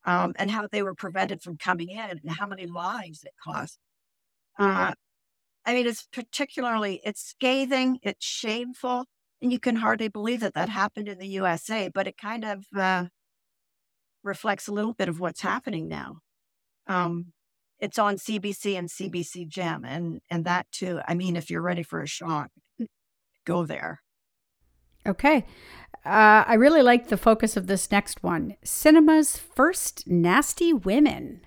[0.06, 3.78] um, and how they were prevented from coming in, and how many lives it cost.
[4.58, 4.94] Uh,
[5.66, 9.06] I mean, it's particularly it's scathing, it's shameful,
[9.42, 11.90] and you can hardly believe that that happened in the USA.
[11.94, 13.06] But it kind of uh,
[14.24, 16.20] reflects a little bit of what's happening now.
[16.88, 17.34] Um,
[17.80, 21.02] it's on CBC and CBC Gem, and and that too.
[21.08, 22.50] I mean, if you're ready for a shock,
[23.46, 24.02] go there.
[25.06, 25.46] Okay.
[26.06, 31.42] Uh, I really like the focus of this next one cinema's first nasty women.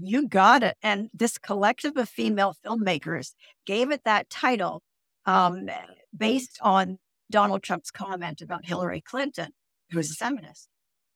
[0.00, 0.76] You got it.
[0.82, 3.34] And this collective of female filmmakers
[3.66, 4.82] gave it that title
[5.26, 5.68] um,
[6.16, 6.98] based on
[7.30, 9.50] Donald Trump's comment about Hillary Clinton,
[9.90, 10.68] who was a feminist.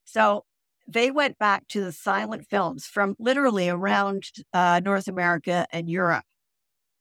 [0.05, 0.45] So
[0.87, 6.25] they went back to the silent films from literally around uh, North America and Europe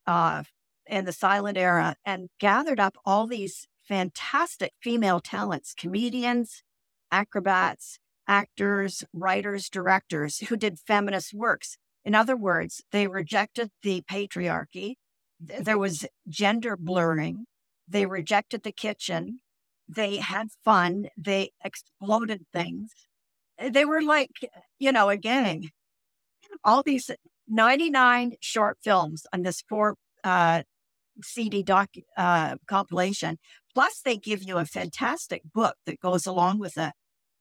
[0.06, 0.44] uh,
[0.86, 6.62] in the silent era and gathered up all these fantastic female talents, comedians,
[7.10, 11.76] acrobats, actors, writers, directors who did feminist works.
[12.04, 14.94] In other words, they rejected the patriarchy.
[15.40, 17.46] There was gender blurring.
[17.88, 19.40] They rejected the kitchen.
[19.88, 21.08] They had fun.
[21.16, 22.92] They exploded things
[23.70, 24.30] they were like,
[24.78, 25.70] you know, a gang.
[26.64, 27.10] All these
[27.48, 30.62] 99 short films on this four uh,
[31.22, 33.38] CD doc uh, compilation.
[33.74, 36.92] Plus, they give you a fantastic book that goes along with it.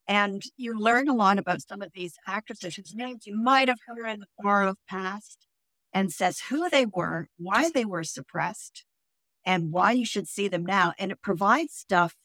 [0.08, 3.80] And you learn a lot about some of these actresses whose names you might have
[3.86, 5.48] heard in the far of past
[5.94, 8.86] and says who they were, why they were suppressed,
[9.46, 10.94] and why you should see them now.
[10.98, 12.16] And it provides stuff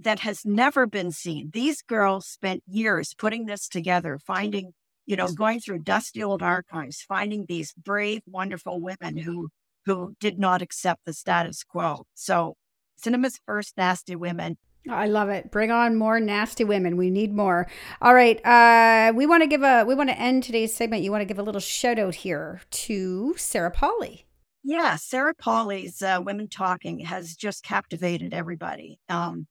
[0.00, 1.50] that has never been seen.
[1.52, 4.72] These girls spent years putting this together, finding,
[5.06, 9.48] you know, going through dusty old archives, finding these brave, wonderful women who
[9.86, 12.06] who did not accept the status quo.
[12.14, 12.56] So
[12.96, 14.56] cinema's first nasty women.
[14.88, 15.50] I love it.
[15.50, 16.96] Bring on more nasty women.
[16.96, 17.68] We need more.
[18.00, 18.44] All right.
[18.44, 21.02] Uh, we want to give a we want to end today's segment.
[21.02, 24.26] You want to give a little shout out here to Sarah Polley.
[24.62, 28.98] Yeah, Sarah Polley's uh, Women Talking has just captivated everybody.
[29.08, 29.46] Um,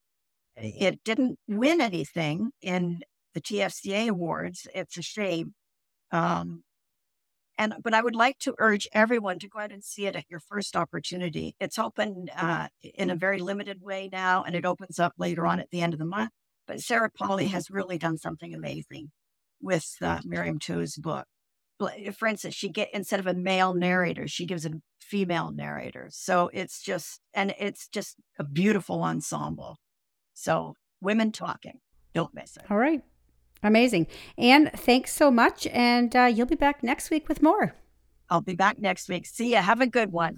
[0.57, 3.01] it didn't win anything in
[3.33, 4.67] the TFCA awards.
[4.73, 5.53] It's a shame.
[6.11, 6.63] Um,
[7.57, 10.25] and but I would like to urge everyone to go out and see it at
[10.29, 11.55] your first opportunity.
[11.59, 15.59] It's open uh, in a very limited way now, and it opens up later on
[15.59, 16.31] at the end of the month.
[16.67, 19.11] But Sarah Polley has really done something amazing
[19.61, 21.25] with uh, Miriam Toews' book.
[22.17, 26.07] For instance, she get instead of a male narrator, she gives a female narrator.
[26.11, 29.77] So it's just and it's just a beautiful ensemble.
[30.35, 31.79] So, women talking.
[32.13, 32.63] Don't miss it.
[32.69, 33.01] All right.
[33.63, 34.07] Amazing.
[34.37, 35.65] And thanks so much.
[35.67, 37.73] And uh, you'll be back next week with more.
[38.29, 39.25] I'll be back next week.
[39.25, 39.61] See ya.
[39.61, 40.37] Have a good one.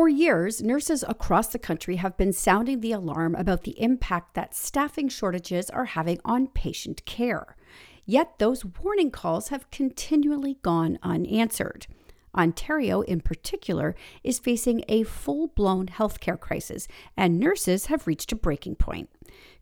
[0.00, 4.54] For years, nurses across the country have been sounding the alarm about the impact that
[4.54, 7.54] staffing shortages are having on patient care.
[8.06, 11.86] Yet those warning calls have continually gone unanswered.
[12.34, 13.94] Ontario, in particular,
[14.24, 19.10] is facing a full blown healthcare crisis, and nurses have reached a breaking point.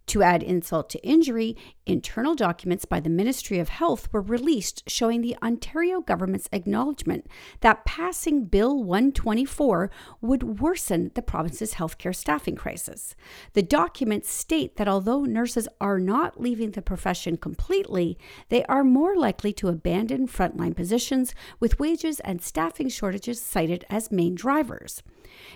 [0.08, 1.54] To add insult to injury,
[1.84, 7.26] internal documents by the Ministry of Health were released showing the Ontario government's acknowledgement
[7.60, 9.90] that passing Bill 124
[10.22, 13.14] would worsen the province's healthcare staffing crisis.
[13.52, 18.16] The documents state that although nurses are not leaving the profession completely,
[18.48, 24.10] they are more likely to abandon frontline positions with wages and staffing shortages cited as
[24.10, 25.02] main drivers.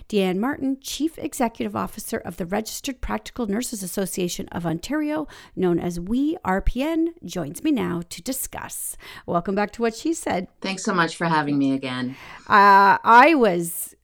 [0.09, 5.99] Dianne Martin, Chief Executive Officer of the Registered Practical Nurses Association of Ontario, known as
[5.99, 8.97] WeRPN, joins me now to discuss.
[9.25, 10.47] Welcome back to What She Said.
[10.61, 12.15] Thanks so much for having me again.
[12.47, 13.95] Uh, I was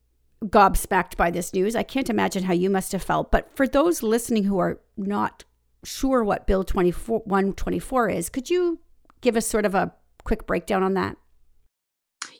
[0.44, 1.76] gobsmacked by this news.
[1.76, 3.30] I can't imagine how you must have felt.
[3.30, 5.44] But for those listening who are not
[5.84, 8.80] sure what Bill 24, 124 is, could you
[9.20, 9.92] give us sort of a
[10.24, 11.16] quick breakdown on that?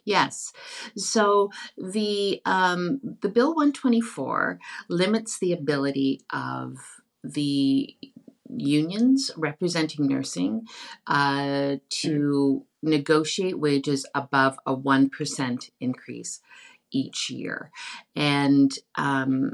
[0.05, 0.53] Yes.
[0.97, 6.77] So the um, the Bill 124 limits the ability of
[7.23, 7.97] the
[8.49, 10.67] unions representing nursing
[11.07, 16.41] uh, to negotiate wages above a 1% increase
[16.91, 17.71] each year.
[18.17, 19.53] And um,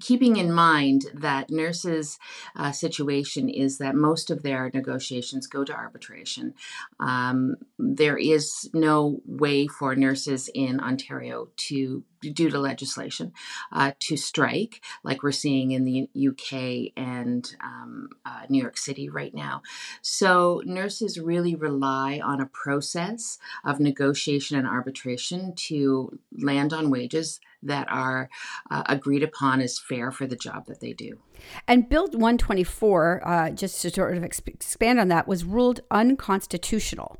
[0.00, 2.18] keeping in mind that nurses'
[2.56, 6.54] uh, situation is that most of their negotiations go to arbitration.
[7.00, 13.32] Um, there is no way for nurses in Ontario to due to legislation
[13.72, 19.08] uh, to strike, like we're seeing in the UK and um, uh, New York City
[19.08, 19.62] right now.
[20.02, 27.40] So, nurses really rely on a process of negotiation and arbitration to land on wages
[27.64, 28.28] that are
[28.70, 31.18] uh, agreed upon as fair for the job that they do.
[31.66, 37.18] And Bill 124, uh, just to sort of exp- expand on that, was ruled unconstitutional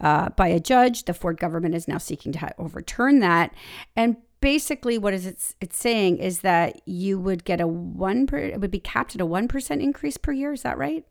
[0.00, 1.04] uh, by a judge.
[1.04, 3.54] The Ford government is now seeking to overturn that.
[3.96, 8.38] And basically what is it's it's saying is that you would get a one per
[8.38, 10.52] it would be capped at a one percent increase per year.
[10.52, 11.04] Is that right?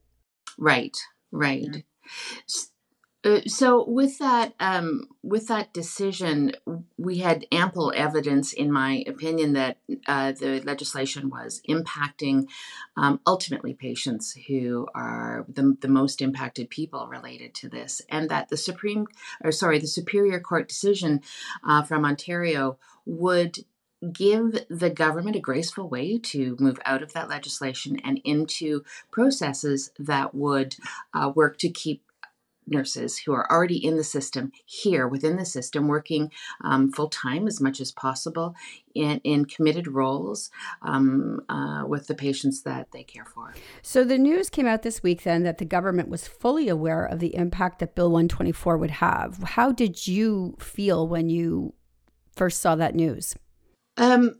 [0.58, 0.96] Right,
[1.32, 1.84] right.
[3.26, 6.52] Uh, so with that um, with that decision,
[6.98, 12.48] we had ample evidence, in my opinion, that uh, the legislation was impacting
[12.96, 18.50] um, ultimately patients who are the, the most impacted people related to this, and that
[18.50, 19.08] the Supreme,
[19.44, 21.22] or sorry, the Superior Court decision
[21.68, 23.58] uh, from Ontario would
[24.14, 29.90] give the government a graceful way to move out of that legislation and into processes
[29.98, 30.76] that would
[31.14, 32.04] uh, work to keep
[32.68, 36.32] nurses who are already in the system here within the system working
[36.64, 38.56] um, full time as much as possible
[38.94, 40.50] in, in committed roles
[40.82, 43.54] um, uh, with the patients that they care for.
[43.82, 47.20] So the news came out this week then that the government was fully aware of
[47.20, 49.38] the impact that Bill 124 would have.
[49.44, 51.74] How did you feel when you
[52.36, 53.36] first saw that news?
[53.98, 54.36] Um,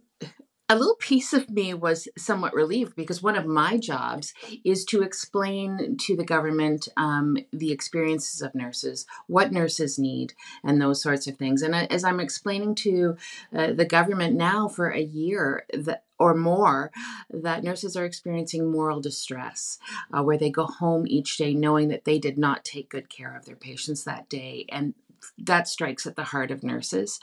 [0.68, 5.04] a little piece of me was somewhat relieved because one of my jobs is to
[5.04, 11.28] explain to the government um, the experiences of nurses, what nurses need, and those sorts
[11.28, 11.62] of things.
[11.62, 13.16] And as I'm explaining to
[13.56, 16.92] uh, the government now for a year that or more
[17.30, 19.78] that nurses are experiencing moral distress,
[20.14, 23.36] uh, where they go home each day knowing that they did not take good care
[23.36, 24.94] of their patients that day and
[25.38, 27.20] that strikes at the heart of nurses.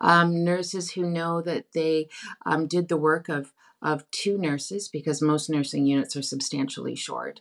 [0.00, 2.08] Um, nurses who know that they
[2.46, 3.52] um, did the work of
[3.82, 7.40] of two nurses because most nursing units are substantially short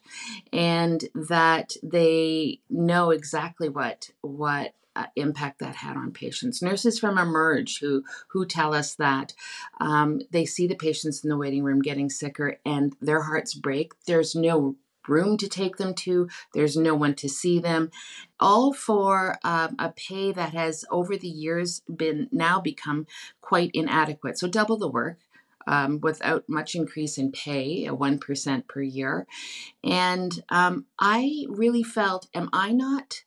[0.52, 6.62] and that they know exactly what what uh, impact that had on patients.
[6.62, 9.34] Nurses from Emerge who who tell us that
[9.80, 13.94] um, they see the patients in the waiting room getting sicker and their hearts break.
[14.06, 14.76] There's no
[15.08, 17.92] room to take them to, there's no one to see them,
[18.40, 23.08] all for um, a pay that has over the years been now become
[23.42, 24.38] quite inadequate.
[24.38, 25.20] So, double the work.
[25.66, 29.26] Um, without much increase in pay, a 1% per year.
[29.82, 33.24] And um, I really felt, am I not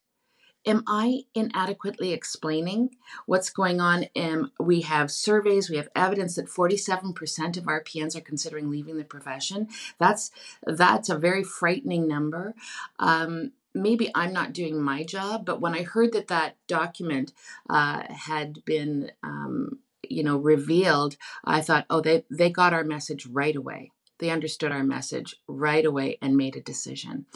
[0.66, 2.96] am I inadequately explaining
[3.26, 4.06] what's going on?
[4.16, 9.04] Um, we have surveys, we have evidence that 47% of RPNs are considering leaving the
[9.04, 9.68] profession.
[9.98, 10.30] That's
[10.66, 12.54] that's a very frightening number.
[12.98, 17.32] Um, maybe I'm not doing my job, but when I heard that that document
[17.70, 23.26] uh, had been, um, you know, revealed, I thought, oh, they they got our message
[23.26, 23.92] right away.
[24.18, 27.26] They understood our message right away and made a decision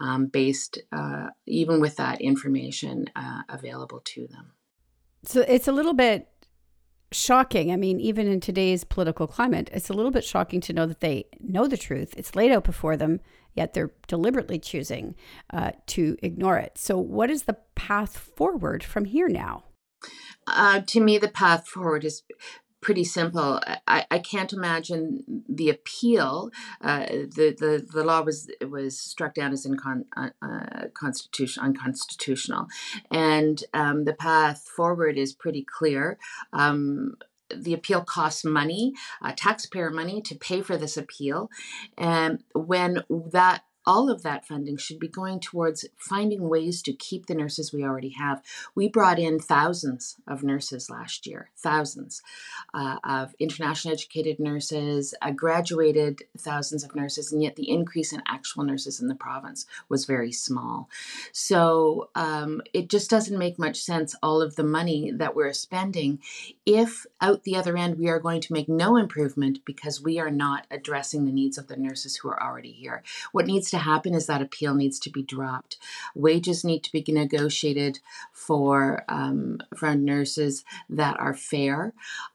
[0.00, 4.52] um, based uh, even with that information uh, available to them.
[5.24, 6.28] So it's a little bit
[7.12, 7.70] shocking.
[7.70, 11.00] I mean, even in today's political climate, it's a little bit shocking to know that
[11.00, 12.14] they know the truth.
[12.16, 13.20] It's laid out before them,
[13.54, 15.14] yet they're deliberately choosing
[15.52, 16.78] uh, to ignore it.
[16.78, 19.64] So, what is the path forward from here now?
[20.46, 22.22] Uh, to me, the path forward is
[22.82, 23.60] pretty simple.
[23.86, 26.50] I, I can't imagine the appeal.
[26.80, 32.66] Uh, the, the the law was was struck down as incon, uh, uh, constitution unconstitutional,
[33.10, 36.18] and um, the path forward is pretty clear.
[36.52, 37.14] Um,
[37.54, 41.50] the appeal costs money, uh, taxpayer money, to pay for this appeal,
[41.96, 47.26] and when that all of that funding should be going towards finding ways to keep
[47.26, 48.42] the nurses we already have.
[48.74, 52.22] We brought in thousands of nurses last year, thousands
[52.74, 58.22] uh, of internationally educated nurses, uh, graduated thousands of nurses, and yet the increase in
[58.28, 60.88] actual nurses in the province was very small.
[61.32, 66.20] So um, it just doesn't make much sense, all of the money that we're spending,
[66.64, 70.30] if out the other end we are going to make no improvement because we are
[70.30, 73.02] not addressing the needs of the nurses who are already here.
[73.32, 75.78] What needs to happen is that appeal needs to be dropped.
[76.14, 77.98] Wages need to be negotiated
[78.32, 81.92] for um, for nurses that are fair.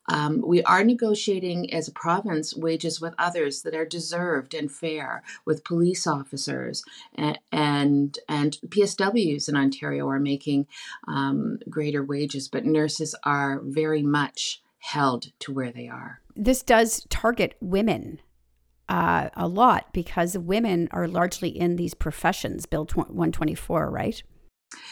[0.10, 5.24] Um, we are negotiating as a province wages with others that are deserved and fair,
[5.46, 6.84] with police officers
[7.16, 10.68] and and, and PSWs in Ontario are making
[11.08, 16.22] um, greater wages, but nurses are very much held to where they are.
[16.36, 18.20] This does target women
[18.90, 24.24] uh, a lot because women are largely in these professions, Bill 124, right?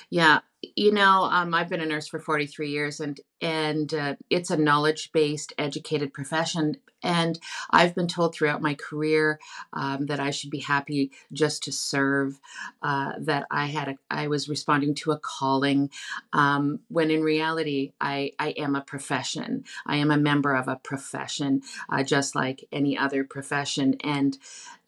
[0.09, 0.39] Yeah,
[0.75, 4.57] you know, um, I've been a nurse for 43 years, and and uh, it's a
[4.57, 6.77] knowledge based, educated profession.
[7.03, 7.37] And
[7.69, 9.39] I've been told throughout my career
[9.73, 12.39] um, that I should be happy just to serve.
[12.81, 15.91] Uh, that I had, a, I was responding to a calling,
[16.33, 19.65] um, when in reality, I I am a profession.
[19.85, 23.95] I am a member of a profession, uh, just like any other profession.
[24.03, 24.37] And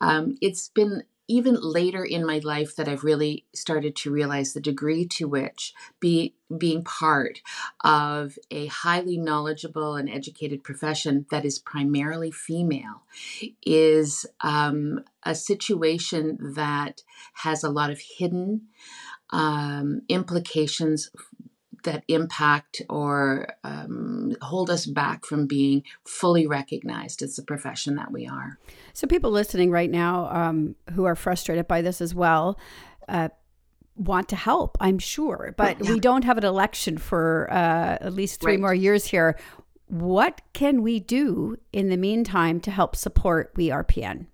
[0.01, 4.61] um, it's been even later in my life that I've really started to realize the
[4.61, 7.41] degree to which be, being part
[7.83, 13.03] of a highly knowledgeable and educated profession that is primarily female
[13.65, 17.03] is um, a situation that
[17.33, 18.61] has a lot of hidden
[19.31, 21.11] um, implications
[21.87, 28.11] that impact or um, hold us back from being fully recognized as the profession that
[28.11, 28.59] we are.
[28.93, 32.59] So, people listening right now um, who are frustrated by this as well.
[33.07, 33.29] Uh,
[33.95, 35.91] want to help, I'm sure, but yeah.
[35.91, 38.59] we don't have an election for uh, at least three right.
[38.59, 39.39] more years here.
[39.87, 44.27] What can we do in the meantime to help support We RPN?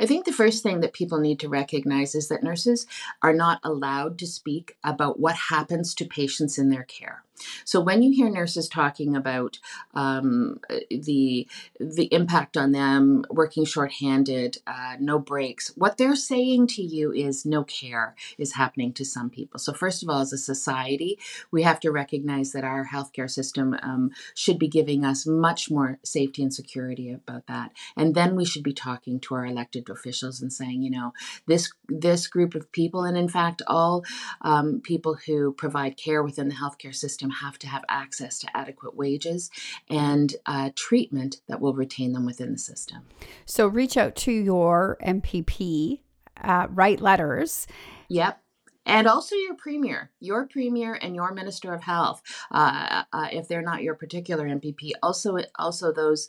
[0.00, 2.86] I think the first thing that people need to recognize is that nurses
[3.22, 7.24] are not allowed to speak about what happens to patients in their care.
[7.64, 9.58] So when you hear nurses talking about
[9.94, 10.60] um,
[10.90, 11.48] the
[11.80, 17.44] the impact on them working shorthanded, uh, no breaks, what they're saying to you is
[17.44, 19.58] no care is happening to some people.
[19.58, 21.18] So first of all, as a society,
[21.50, 25.98] we have to recognize that our healthcare system um, should be giving us much more
[26.04, 30.40] safety and security about that, and then we should be talking to our elected officials
[30.40, 31.12] and saying, you know,
[31.46, 34.04] this this group of people, and in fact, all
[34.42, 38.96] um, people who provide care within the healthcare system have to have access to adequate
[38.96, 39.50] wages
[39.88, 43.02] and uh, treatment that will retain them within the system.
[43.46, 46.00] So reach out to your MPP,
[46.42, 47.66] uh, write letters.
[48.08, 48.41] Yep
[48.84, 53.62] and also your premier, your premier, and your minister of health, uh, uh, if they're
[53.62, 54.92] not your particular MPP.
[55.02, 56.28] Also, also those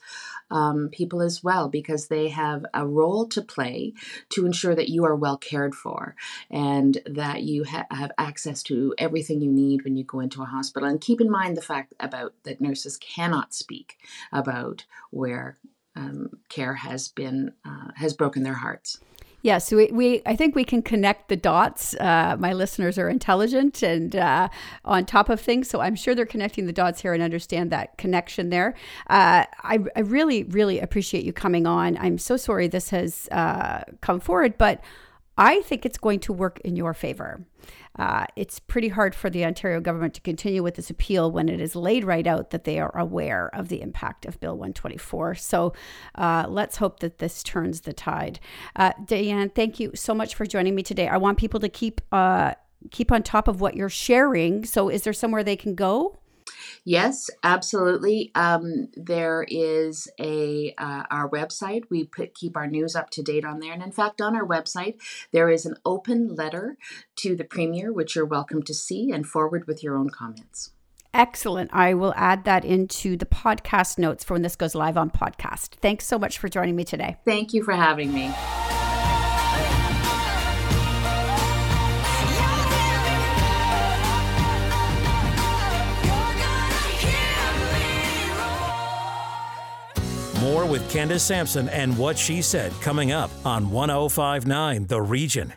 [0.51, 3.93] um, people as well, because they have a role to play
[4.29, 6.15] to ensure that you are well cared for
[6.51, 10.45] and that you ha- have access to everything you need when you go into a
[10.45, 10.87] hospital.
[10.87, 13.97] And keep in mind the fact about that nurses cannot speak
[14.31, 15.57] about where
[15.95, 18.99] um, care has been uh, has broken their hearts.
[19.43, 21.93] Yes, we, we I think we can connect the dots.
[21.95, 24.47] Uh, my listeners are intelligent and uh,
[24.85, 27.97] on top of things, so I'm sure they're connecting the dots here and understand that
[27.97, 28.73] connection there.
[29.09, 31.97] Uh, I, I really, really appreciate you coming on.
[31.97, 34.81] I'm so sorry this has uh, come forward, but
[35.37, 37.45] I think it's going to work in your favor.
[37.97, 41.61] Uh, it's pretty hard for the Ontario government to continue with this appeal when it
[41.61, 45.35] is laid right out that they are aware of the impact of Bill 124.
[45.35, 45.73] So
[46.15, 48.39] uh, let's hope that this turns the tide.
[48.75, 51.07] Uh, Dianne, thank you so much for joining me today.
[51.07, 52.53] I want people to keep uh,
[52.91, 54.65] keep on top of what you're sharing.
[54.65, 56.17] So, is there somewhere they can go?
[56.83, 58.31] Yes, absolutely.
[58.35, 61.83] Um, there is a uh, our website.
[61.89, 64.45] We put keep our news up to date on there, and in fact, on our
[64.45, 64.95] website
[65.31, 66.77] there is an open letter
[67.17, 70.71] to the premier, which you're welcome to see and forward with your own comments.
[71.13, 71.69] Excellent.
[71.71, 75.75] I will add that into the podcast notes for when this goes live on podcast.
[75.75, 77.17] Thanks so much for joining me today.
[77.23, 78.33] Thank you for having me.
[90.43, 95.53] More with Candace Sampson and what she said coming up on 1059 The Region.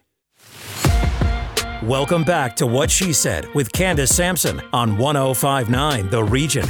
[1.82, 6.68] Welcome back to What She Said with Candace Sampson on 1059 The Region.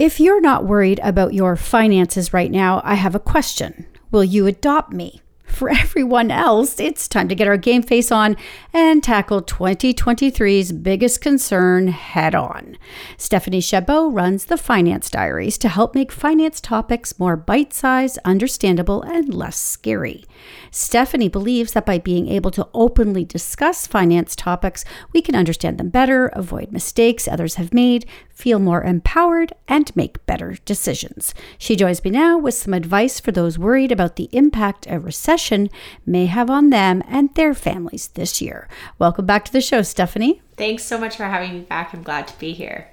[0.00, 3.86] If you're not worried about your finances right now, I have a question.
[4.10, 5.22] Will you adopt me?
[5.44, 8.36] For everyone else, it's time to get our game face on
[8.72, 12.76] and tackle 2023's biggest concern head on.
[13.16, 19.02] Stephanie Chabot runs the Finance Diaries to help make finance topics more bite sized, understandable,
[19.02, 20.24] and less scary.
[20.70, 25.88] Stephanie believes that by being able to openly discuss finance topics, we can understand them
[25.88, 31.34] better, avoid mistakes others have made, feel more empowered, and make better decisions.
[31.58, 35.70] She joins me now with some advice for those worried about the impact a recession
[36.06, 38.68] may have on them and their families this year.
[38.98, 40.42] Welcome back to the show, Stephanie.
[40.56, 41.92] Thanks so much for having me back.
[41.92, 42.88] I'm glad to be here.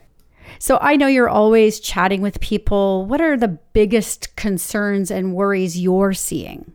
[0.59, 3.05] So I know you're always chatting with people.
[3.05, 6.73] What are the biggest concerns and worries you're seeing?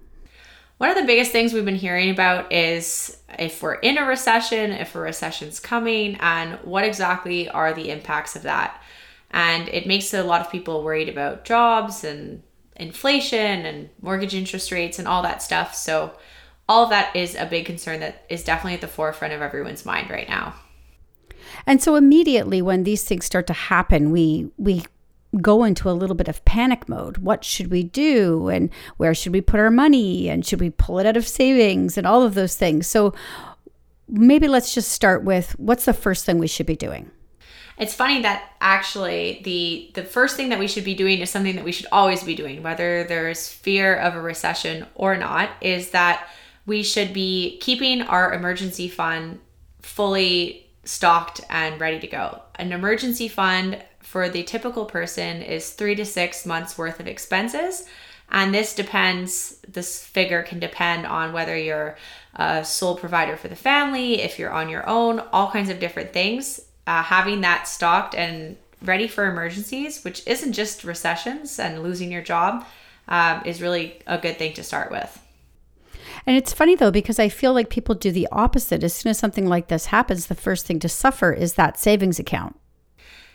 [0.83, 4.73] One of the biggest things we've been hearing about is if we're in a recession,
[4.73, 8.83] if a recession's coming, and what exactly are the impacts of that.
[9.31, 12.43] And it makes a lot of people worried about jobs and
[12.75, 15.73] inflation and mortgage interest rates and all that stuff.
[15.73, 16.19] So,
[16.69, 19.87] all of that is a big concern that is definitely at the forefront of everyone's
[19.87, 20.53] mind right now.
[21.65, 24.83] And so immediately when these things start to happen, we we
[25.41, 27.19] go into a little bit of panic mode.
[27.19, 28.49] What should we do?
[28.49, 30.29] And where should we put our money?
[30.29, 32.87] And should we pull it out of savings and all of those things?
[32.87, 33.15] So
[34.09, 37.11] maybe let's just start with what's the first thing we should be doing?
[37.79, 41.57] It's funny that actually the the first thing that we should be doing is something
[41.57, 45.91] that we should always be doing whether there's fear of a recession or not is
[45.91, 46.29] that
[46.67, 49.41] we should be keeping our emergency fund
[49.81, 52.43] fully stocked and ready to go.
[52.57, 53.83] An emergency fund
[54.13, 57.87] for the typical person is three to six months worth of expenses.
[58.31, 61.97] And this depends, this figure can depend on whether you're
[62.35, 66.13] a sole provider for the family, if you're on your own, all kinds of different
[66.13, 66.61] things.
[66.87, 72.21] Uh, having that stocked and ready for emergencies, which isn't just recessions and losing your
[72.21, 72.67] job,
[73.09, 75.19] um, is really a good thing to start with.
[76.27, 78.85] And it's funny though, because I feel like people do the opposite.
[78.85, 82.19] As soon as something like this happens, the first thing to suffer is that savings
[82.19, 82.57] account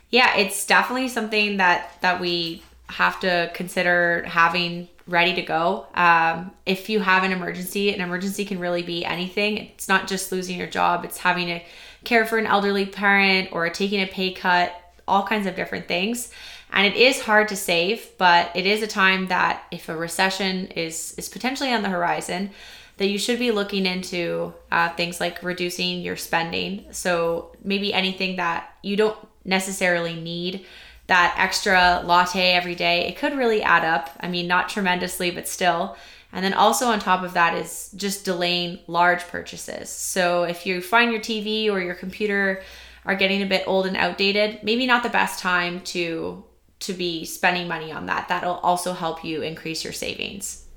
[0.10, 5.88] yeah, it's definitely something that that we have to consider having ready to go.
[5.93, 9.58] Um, if you have an emergency, an emergency can really be anything.
[9.58, 11.60] It's not just losing your job, it's having to
[12.03, 14.74] care for an elderly parent or taking a pay cut,
[15.08, 16.32] all kinds of different things.
[16.72, 20.68] And it is hard to save, but it is a time that if a recession
[20.68, 22.51] is is potentially on the horizon,
[22.97, 26.86] that you should be looking into uh, things like reducing your spending.
[26.91, 30.65] So maybe anything that you don't necessarily need
[31.07, 34.09] that extra latte every day, it could really add up.
[34.19, 35.97] I mean, not tremendously, but still.
[36.33, 39.89] And then also on top of that is just delaying large purchases.
[39.89, 42.61] So if you find your TV or your computer
[43.05, 46.43] are getting a bit old and outdated, maybe not the best time to
[46.79, 48.27] to be spending money on that.
[48.27, 50.67] That'll also help you increase your savings.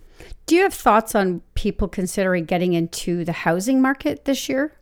[0.46, 4.72] Do you have thoughts on people considering getting into the housing market this year?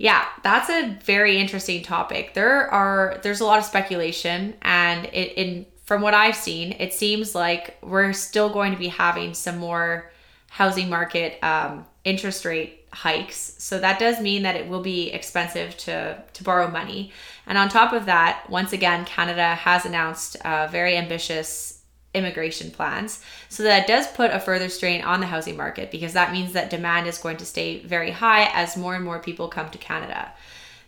[0.00, 2.32] Yeah, that's a very interesting topic.
[2.32, 6.94] There are there's a lot of speculation and it in from what I've seen, it
[6.94, 10.10] seems like we're still going to be having some more
[10.48, 13.56] housing market um, interest rate hikes.
[13.58, 17.12] So that does mean that it will be expensive to to borrow money.
[17.46, 21.79] And on top of that, once again, Canada has announced a very ambitious
[22.14, 23.22] immigration plans.
[23.48, 26.70] So that does put a further strain on the housing market because that means that
[26.70, 30.32] demand is going to stay very high as more and more people come to Canada.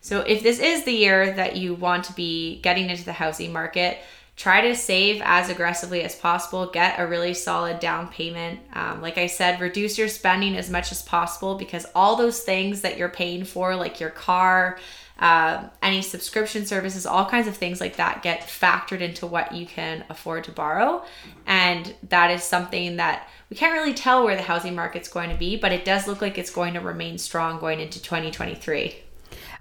[0.00, 3.52] So if this is the year that you want to be getting into the housing
[3.52, 3.98] market,
[4.36, 9.18] try to save as aggressively as possible get a really solid down payment um, like
[9.18, 13.10] i said reduce your spending as much as possible because all those things that you're
[13.10, 14.78] paying for like your car
[15.18, 19.66] uh, any subscription services, all kinds of things like that get factored into what you
[19.66, 21.04] can afford to borrow.
[21.46, 25.36] And that is something that we can't really tell where the housing market's going to
[25.36, 28.96] be, but it does look like it's going to remain strong going into 2023.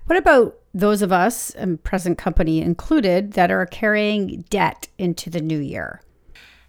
[0.06, 5.42] What about those of us, and present company included, that are carrying debt into the
[5.42, 6.02] new year?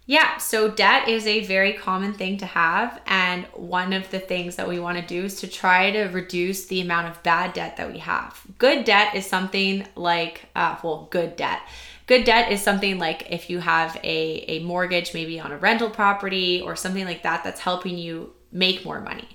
[0.05, 2.99] Yeah, so debt is a very common thing to have.
[3.05, 6.65] And one of the things that we want to do is to try to reduce
[6.65, 8.41] the amount of bad debt that we have.
[8.57, 11.61] Good debt is something like, uh, well, good debt.
[12.05, 15.89] Good debt is something like if you have a, a mortgage, maybe on a rental
[15.89, 19.29] property or something like that, that's helping you make more money.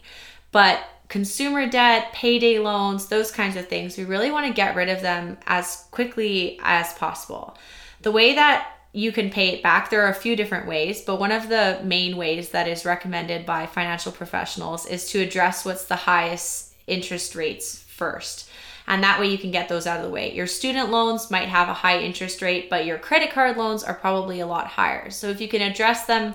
[0.53, 4.91] But consumer debt, payday loans, those kinds of things, we really want to get rid
[4.91, 7.57] of them as quickly as possible.
[8.03, 9.91] The way that you can pay it back.
[9.91, 13.45] There are a few different ways, but one of the main ways that is recommended
[13.45, 18.51] by financial professionals is to address what's the highest interest rates first.
[18.87, 20.35] And that way you can get those out of the way.
[20.35, 23.93] Your student loans might have a high interest rate, but your credit card loans are
[23.93, 25.11] probably a lot higher.
[25.11, 26.35] So if you can address them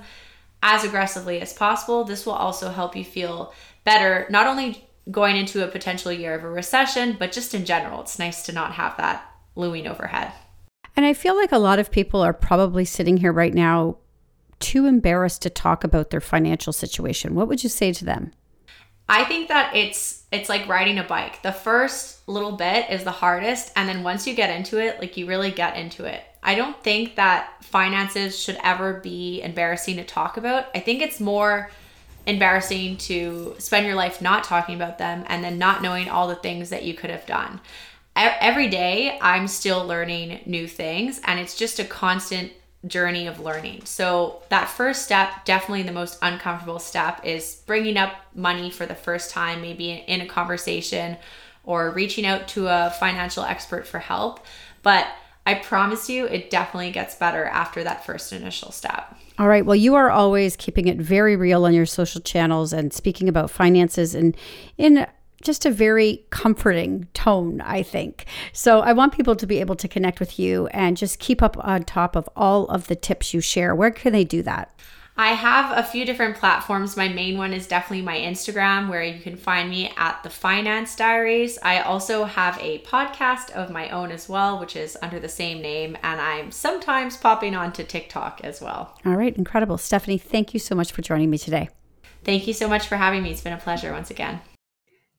[0.62, 5.64] as aggressively as possible, this will also help you feel better, not only going into
[5.64, 8.02] a potential year of a recession, but just in general.
[8.02, 9.26] It's nice to not have that
[9.56, 10.32] looming overhead.
[10.96, 13.98] And I feel like a lot of people are probably sitting here right now
[14.60, 17.36] too embarrassed to talk about their financial situation.
[17.36, 18.32] What would you say to them?
[19.10, 21.42] I think that it's it's like riding a bike.
[21.42, 25.18] The first little bit is the hardest and then once you get into it, like
[25.18, 26.24] you really get into it.
[26.42, 30.68] I don't think that finances should ever be embarrassing to talk about.
[30.74, 31.70] I think it's more
[32.26, 36.36] embarrassing to spend your life not talking about them and then not knowing all the
[36.36, 37.60] things that you could have done
[38.16, 42.52] every day I'm still learning new things and it's just a constant
[42.86, 43.82] journey of learning.
[43.86, 48.96] So that first step, definitely the most uncomfortable step is bringing up money for the
[48.96, 51.18] first time maybe in a conversation
[51.64, 54.46] or reaching out to a financial expert for help.
[54.82, 55.08] But
[55.46, 59.18] I promise you it definitely gets better after that first initial step.
[59.40, 59.66] All right.
[59.66, 63.50] Well, you are always keeping it very real on your social channels and speaking about
[63.50, 64.38] finances and
[64.78, 65.08] in
[65.44, 68.26] just a very comforting tone, I think.
[68.52, 71.58] So I want people to be able to connect with you and just keep up
[71.64, 73.76] on top of all of the tips you share.
[73.76, 74.74] Where can they do that?
[75.16, 76.98] I have a few different platforms.
[76.98, 80.96] My main one is definitely my Instagram, where you can find me at the Finance
[80.96, 81.60] Diaries.
[81.62, 85.62] I also have a podcast of my own as well, which is under the same
[85.62, 88.98] name, and I'm sometimes popping onto TikTok as well.
[89.06, 89.78] All right, incredible.
[89.78, 91.70] Stephanie, thank you so much for joining me today.
[92.24, 93.30] Thank you so much for having me.
[93.30, 94.42] It's been a pleasure once again.